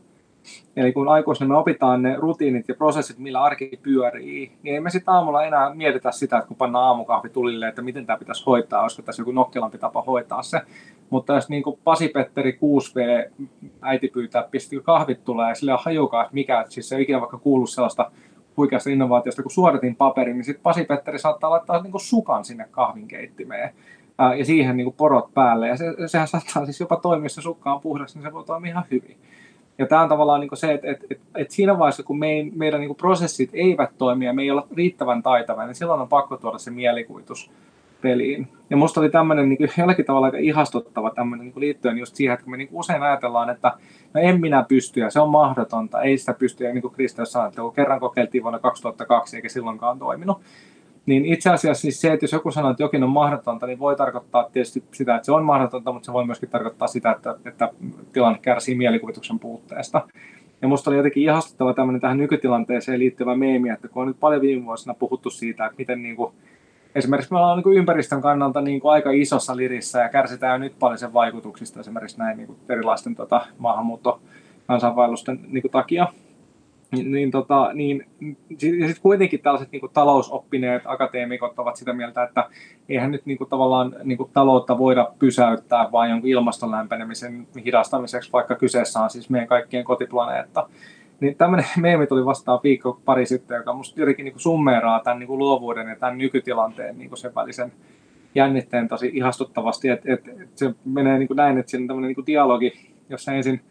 [0.75, 4.89] Eli kun aikuisena me opitaan ne rutiinit ja prosessit, millä arki pyörii, niin ei me
[4.89, 8.81] sitten aamulla enää mietitä sitä, että kun pannaan aamukahvi tulille, että miten tämä pitäisi hoitaa,
[8.81, 10.61] olisiko tässä joku nokkelampi tapa hoitaa se.
[11.11, 13.31] Mutta jos niin Pasi-Petteri 6V
[13.81, 17.37] äiti pyytää, pistikö kahvit tulee ja sille hajukaan, että mikä, siis se ei ikinä vaikka
[17.37, 18.11] kuullut sellaista
[18.57, 23.73] huikeasta innovaatiosta kuin suodatin paperi, niin sitten Pasi-Petteri saattaa laittaa niin sukan sinne kahvinkeittimeen
[24.37, 25.67] ja siihen niin porot päälle.
[25.67, 28.43] Ja se, sehän saattaa siis jopa toimia, jos se sukka on puhdas, niin se voi
[28.43, 29.17] toimia ihan hyvin.
[29.77, 32.79] Ja tämä on tavallaan niin se, että, että, että, että siinä vaiheessa, kun mein, meidän
[32.79, 36.57] niin prosessit eivät toimi ja me ei olla riittävän taitavia, niin silloin on pakko tuoda
[36.57, 37.51] se mielikuvitus
[38.01, 38.47] peliin.
[38.69, 42.49] Ja musta oli tämmöinen niin jollakin tavalla aika ihastuttava tämmöinen niin liittyen just siihen, että
[42.49, 43.73] me niin usein ajatellaan, että
[44.13, 47.25] no en minä pysty ja se on mahdotonta, ei sitä pysty, ja niin kuin Krista
[47.25, 50.41] sanoi, että kun kerran kokeiltiin vuonna 2002 eikä silloinkaan toiminut,
[51.05, 53.95] niin itse asiassa siis se, että jos joku sanoo, että jokin on mahdotonta, niin voi
[53.95, 57.69] tarkoittaa tietysti sitä, että se on mahdotonta, mutta se voi myöskin tarkoittaa sitä, että, että
[58.13, 60.07] tilanne kärsii mielikuvituksen puutteesta.
[60.61, 64.41] Ja musta oli jotenkin ihastuttava tämmöinen tähän nykytilanteeseen liittyvä meemi, että kun on nyt paljon
[64.41, 66.33] viime vuosina puhuttu siitä, että miten niin kuin,
[66.95, 70.79] esimerkiksi me ollaan niin kuin ympäristön kannalta niin kuin aika isossa lirissä ja kärsitään nyt
[70.79, 74.21] paljon sen vaikutuksista esimerkiksi näin niin kuin erilaisten tota, maahanmuutto
[74.67, 76.07] kansainvaellusten niin kuin takia.
[76.91, 78.05] Niin, niin, tota, niin,
[78.49, 82.49] ja sitten kuitenkin tällaiset niin kuin talousoppineet akateemikot ovat sitä mieltä, että
[82.89, 88.31] eihän nyt niin kuin, tavallaan niin kuin, taloutta voida pysäyttää vain jonkun ilmaston lämpenemisen hidastamiseksi,
[88.31, 90.69] vaikka kyseessä on siis meidän kaikkien kotiplaneetta.
[91.21, 95.37] Niin tämmöinen meemi tuli vastaan viikko pari sitten, joka musta jotenkin niin summeeraa tämän niin
[95.37, 97.71] luovuuden ja tämän nykytilanteen niin sen välisen
[98.35, 102.25] jännitteen tosi ihastuttavasti, että et, et se menee niin näin, että siinä on tämmöinen niin
[102.25, 102.71] dialogi,
[103.09, 103.61] jossa ensin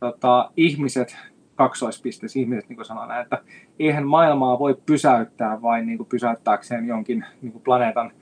[0.00, 1.16] tota, ihmiset
[1.56, 3.38] kaksoispisteessä ihmiset niin sanoo näin, että
[3.78, 8.12] eihän maailmaa voi pysäyttää vain niin pysäyttääkseen jonkin niin planeetan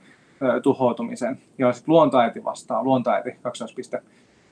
[0.41, 1.37] ö, tuhoutumisen.
[1.57, 4.01] Ja sitten luontoäiti vastaa, luontoäiti kaksoispiste.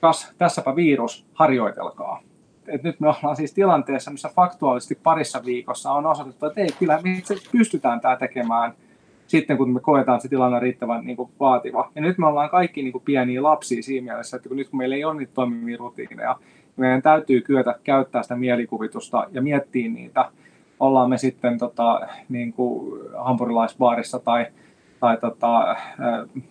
[0.00, 2.22] Kas, tässäpä virus, harjoitelkaa.
[2.66, 7.00] Et nyt me ollaan siis tilanteessa, missä faktuaalisesti parissa viikossa on osoitettu, että ei, kyllä
[7.02, 8.72] me pystytään tämä tekemään
[9.26, 11.90] sitten, kun me koetaan, että se tilanne riittävän niin kuin, vaativa.
[11.94, 14.78] Ja nyt me ollaan kaikki niin kuin, pieniä lapsia siinä mielessä, että kun nyt kun
[14.78, 16.36] meillä ei ole niitä toimivia rutiineja,
[16.76, 20.30] meidän täytyy kyetä käyttää sitä mielikuvitusta ja miettiä niitä.
[20.80, 24.46] Ollaan me sitten tota, niin kuin hampurilaisbaarissa tai,
[25.00, 25.76] tai tota,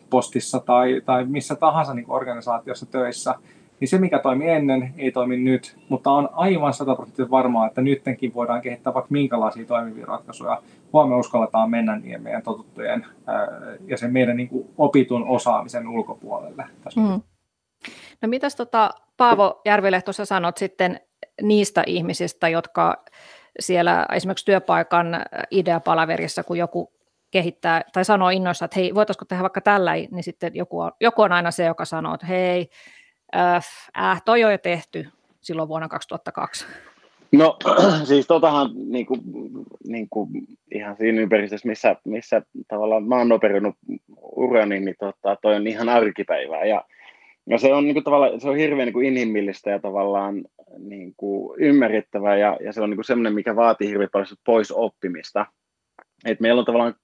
[0.09, 3.35] postissa tai, tai missä tahansa niin organisaatiossa töissä,
[3.81, 8.33] niin se mikä toimi ennen ei toimi nyt, mutta on aivan sataprosenttisesti varmaa, että nyttenkin
[8.33, 10.61] voidaan kehittää vaikka minkälaisia toimivia ratkaisuja.
[10.93, 13.47] Huomenna uskalletaan mennä niin meidän totuttujen ää,
[13.87, 16.65] ja sen meidän niin kuin opitun osaamisen ulkopuolelle.
[16.95, 17.21] Mm.
[18.21, 20.99] No mitäs tota, Paavo Järvilehto, sä sanot sitten
[21.41, 23.03] niistä ihmisistä, jotka
[23.59, 26.93] siellä esimerkiksi työpaikan ideapalaverissa, kun joku
[27.31, 31.21] kehittää tai sanoo innoissa, että hei, voitaisiko tehdä vaikka tällä, niin sitten joku on, joku
[31.21, 32.69] on aina se, joka sanoo, että hei,
[33.35, 33.65] äh,
[33.97, 35.07] äh toi on jo tehty
[35.41, 36.65] silloin vuonna 2002.
[37.31, 37.57] No
[38.03, 39.21] siis totahan niin kuin,
[39.87, 40.29] niin kuin,
[40.75, 43.75] ihan siinä ympäristössä, missä, missä tavallaan mä oon operannut
[44.35, 46.65] urani, niin tota, toi on ihan arkipäivää.
[46.65, 46.85] Ja,
[47.49, 50.43] ja se on niin kuin, tavallaan, se on hirveän niin kuin inhimillistä ja tavallaan
[50.77, 54.71] niin kuin, ymmärrettävää ja, ja se on niin kuin semmoinen, mikä vaatii hirveän paljon pois
[54.71, 55.45] oppimista.
[56.25, 56.95] Et meillä on tavallaan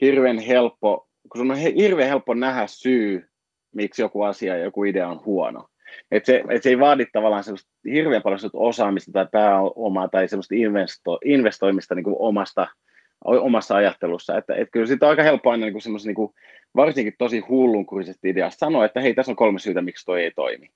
[0.00, 3.29] hirveän helppo, kun sun on hirveän helppo nähdä syy,
[3.74, 5.66] miksi joku asia ja joku idea on huono.
[6.10, 10.54] Et se, et se ei vaadi tavallaan semmoista hirveän paljon osaamista tai pääomaa tai semmoista
[10.54, 12.66] investo, investoimista niin kuin omasta,
[13.24, 14.38] omassa ajattelussa.
[14.38, 16.34] Että, et kyllä siitä on aika helppo aina niin kuin niin
[16.76, 20.70] varsinkin tosi hullunkurisesta ideasta sanoa, että hei, tässä on kolme syytä, miksi toi ei toimi.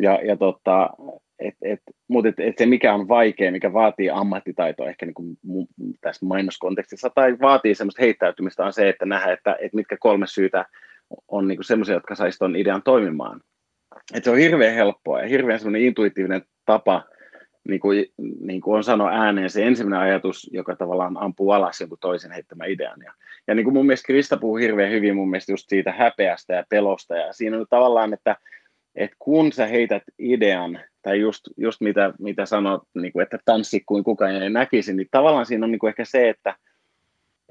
[0.00, 0.90] Ja, ja tota,
[1.38, 5.36] et, et, mutta et, et se mikä on vaikea, mikä vaatii ammattitaitoa ehkä niin kuin
[6.00, 10.64] tässä mainoskontekstissa tai vaatii semmoista heittäytymistä on se, että nähdä, että, että mitkä kolme syytä
[11.28, 13.40] on niin semmoisia, jotka saisi tuon idean toimimaan.
[14.14, 17.04] Et se on hirveän helppoa ja hirveän semmoinen intuitiivinen tapa,
[17.68, 18.06] niin kuin,
[18.40, 22.70] niin kuin on sanonut ääneen, se ensimmäinen ajatus, joka tavallaan ampuu alas jonkun toisen heittämän
[22.70, 23.00] idean.
[23.04, 23.12] Ja,
[23.46, 26.64] ja niin kuin mun mielestä Krista puhuu hirveän hyvin mun mielestä just siitä häpeästä ja
[26.68, 28.36] pelosta ja siinä on tavallaan, että,
[28.94, 33.82] että kun sä heität idean, tai just, just mitä, mitä sanot, niin kuin, että tanssi
[33.86, 36.56] kuin kukaan ei näkisi, niin tavallaan siinä on niin kuin ehkä se, että,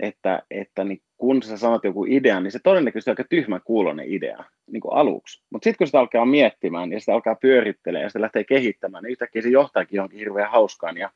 [0.02, 4.06] että, että niin kun sä sanot joku idea, niin se todennäköisesti on aika tyhmä kuulonen
[4.10, 5.44] idea niin kuin aluksi.
[5.50, 9.12] Mutta sitten kun sitä alkaa miettimään ja sitä alkaa pyörittelemään ja sitä lähtee kehittämään, niin
[9.12, 11.10] yhtäkkiä se johtaakin johonkin hirveän hauskaan ja,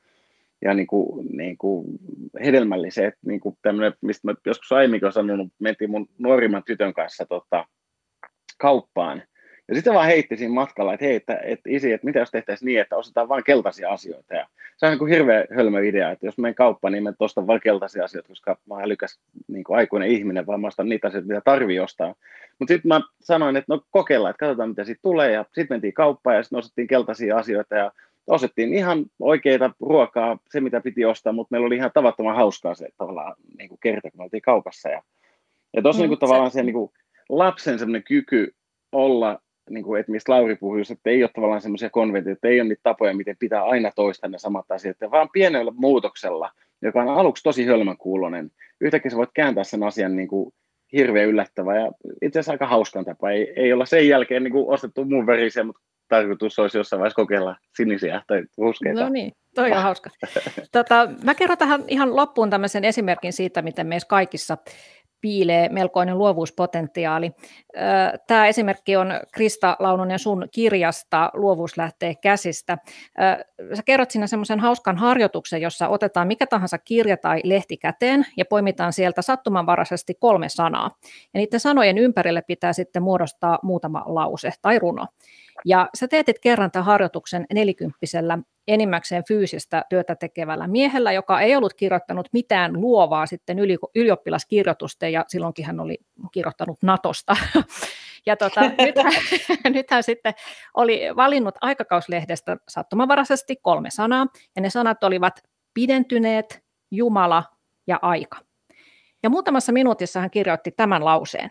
[0.61, 1.85] ja niin kuin, niin kuin
[2.43, 3.13] hedelmälliseen.
[3.25, 3.57] Niin kuin
[4.01, 7.65] mistä mä joskus aiemmin olen sanonut, mentiin mun nuorimman tytön kanssa tota,
[8.57, 9.23] kauppaan–
[9.67, 12.65] ja sitten vaan heitti siinä matkalla, että hei, että, että isi, että mitä jos tehtäisiin
[12.67, 14.35] niin, että ostetaan vain keltaisia asioita.
[14.35, 14.47] Ja
[14.77, 17.61] se on niin kuin hirveä hölmö idea, että jos menen kauppaan, niin mä ostan vain
[17.61, 21.27] keltaisia asioita, koska mä oon älykäs niin kuin aikuinen ihminen, vaan mä ostan niitä asioita,
[21.27, 22.15] mitä tarvii ostaa.
[22.59, 25.31] Mutta sitten mä sanoin, että no kokeillaan, että katsotaan mitä siitä tulee.
[25.31, 27.91] Ja sitten mentiin kauppaan ja sitten ostettiin keltaisia asioita ja
[28.27, 32.89] ostettiin ihan oikeita ruokaa, se mitä piti ostaa, mutta meillä oli ihan tavattoman hauskaa se
[32.97, 34.89] tavallaan niin kuin kerta, kun me oltiin kaupassa.
[34.89, 35.01] Ja,
[35.73, 36.91] ja tuossa mm, niin kuin, tavallaan se, se niin kuin,
[37.29, 38.55] lapsen semmoinen kyky
[38.91, 42.61] olla niin kuin, että mistä Lauri puhui, että ei ole tavallaan semmoisia konventioita, että ei
[42.61, 46.51] ole niitä tapoja, miten pitää aina toistaa ne samat asiat, vaan pienellä muutoksella,
[46.81, 48.51] joka on aluksi tosi hölmön kuulonen,
[48.81, 50.53] yhtäkkiä sä voit kääntää sen asian niin kuin
[50.93, 51.91] hirveän yllättävä ja
[52.21, 53.31] itse asiassa aika hauskan tapa.
[53.31, 57.15] Ei, ei olla sen jälkeen niin kuin ostettu muun verisiä, mutta tarkoitus olisi jossain vaiheessa
[57.15, 59.01] kokeilla sinisiä tai ruskeita.
[59.01, 60.09] No niin, toi on hauska.
[60.71, 64.57] Tota, mä kerron tähän ihan loppuun tämmöisen esimerkin siitä, miten meissä kaikissa
[65.21, 67.31] piilee melkoinen luovuuspotentiaali.
[68.27, 72.77] Tämä esimerkki on Krista Launonen sun kirjasta Luovuus lähtee käsistä.
[73.73, 78.45] Sä kerrot siinä semmoisen hauskan harjoituksen, jossa otetaan mikä tahansa kirja tai lehti käteen ja
[78.45, 80.91] poimitaan sieltä sattumanvaraisesti kolme sanaa.
[81.33, 85.07] Ja niiden sanojen ympärille pitää sitten muodostaa muutama lause tai runo.
[85.65, 88.37] Ja sä teetit kerran tämän harjoituksen nelikymppisellä
[88.67, 93.57] enimmäkseen fyysistä työtä tekevällä miehellä, joka ei ollut kirjoittanut mitään luovaa sitten
[93.95, 95.97] ylioppilaskirjoitusten, ja silloinkin hän oli
[96.31, 97.35] kirjoittanut Natosta.
[98.27, 99.13] Ja tota, nyt, hän,
[99.73, 100.33] nyt hän sitten
[100.73, 105.43] oli valinnut aikakauslehdestä sattumanvaraisesti kolme sanaa, ja ne sanat olivat
[105.73, 107.43] pidentyneet, Jumala
[107.87, 108.37] ja aika.
[109.23, 111.49] Ja muutamassa minuutissa hän kirjoitti tämän lauseen.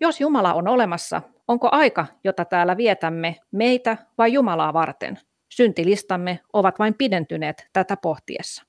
[0.00, 5.18] Jos Jumala on olemassa, onko aika, jota täällä vietämme, meitä vai Jumalaa varten?
[5.56, 8.62] Syntilistamme ovat vain pidentyneet tätä pohtiessa.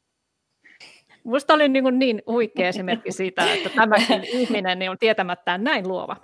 [1.24, 6.18] Minusta oli niin, niin huikea esimerkki siitä, että tämäkin ihminen niin on tietämättään näin luova.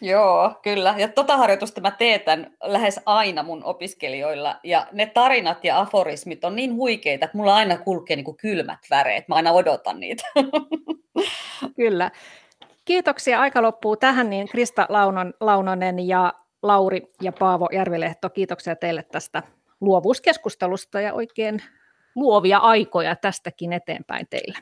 [0.00, 0.94] Joo, kyllä.
[0.98, 4.56] Ja tota harjoitusta mä teetän lähes aina mun opiskelijoilla.
[4.62, 8.80] Ja ne tarinat ja aforismit on niin huikeita, että mulla aina kulkee niin kuin kylmät
[8.90, 9.28] väreet.
[9.28, 10.22] Mä aina odotan niitä.
[11.76, 12.10] Kyllä.
[12.84, 13.40] Kiitoksia.
[13.40, 19.42] Aika loppuu tähän, niin Krista Launon, Launonen ja Lauri ja Paavo Järvilehto, kiitoksia teille tästä
[19.80, 21.62] luovuuskeskustelusta ja oikein
[22.14, 24.58] luovia aikoja tästäkin eteenpäin teille.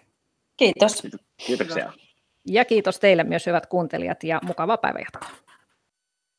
[0.56, 1.02] Kiitos.
[1.46, 1.92] Kiitoksia.
[2.46, 5.43] Ja kiitos teille myös hyvät kuuntelijat ja mukavaa päivänjatkoa.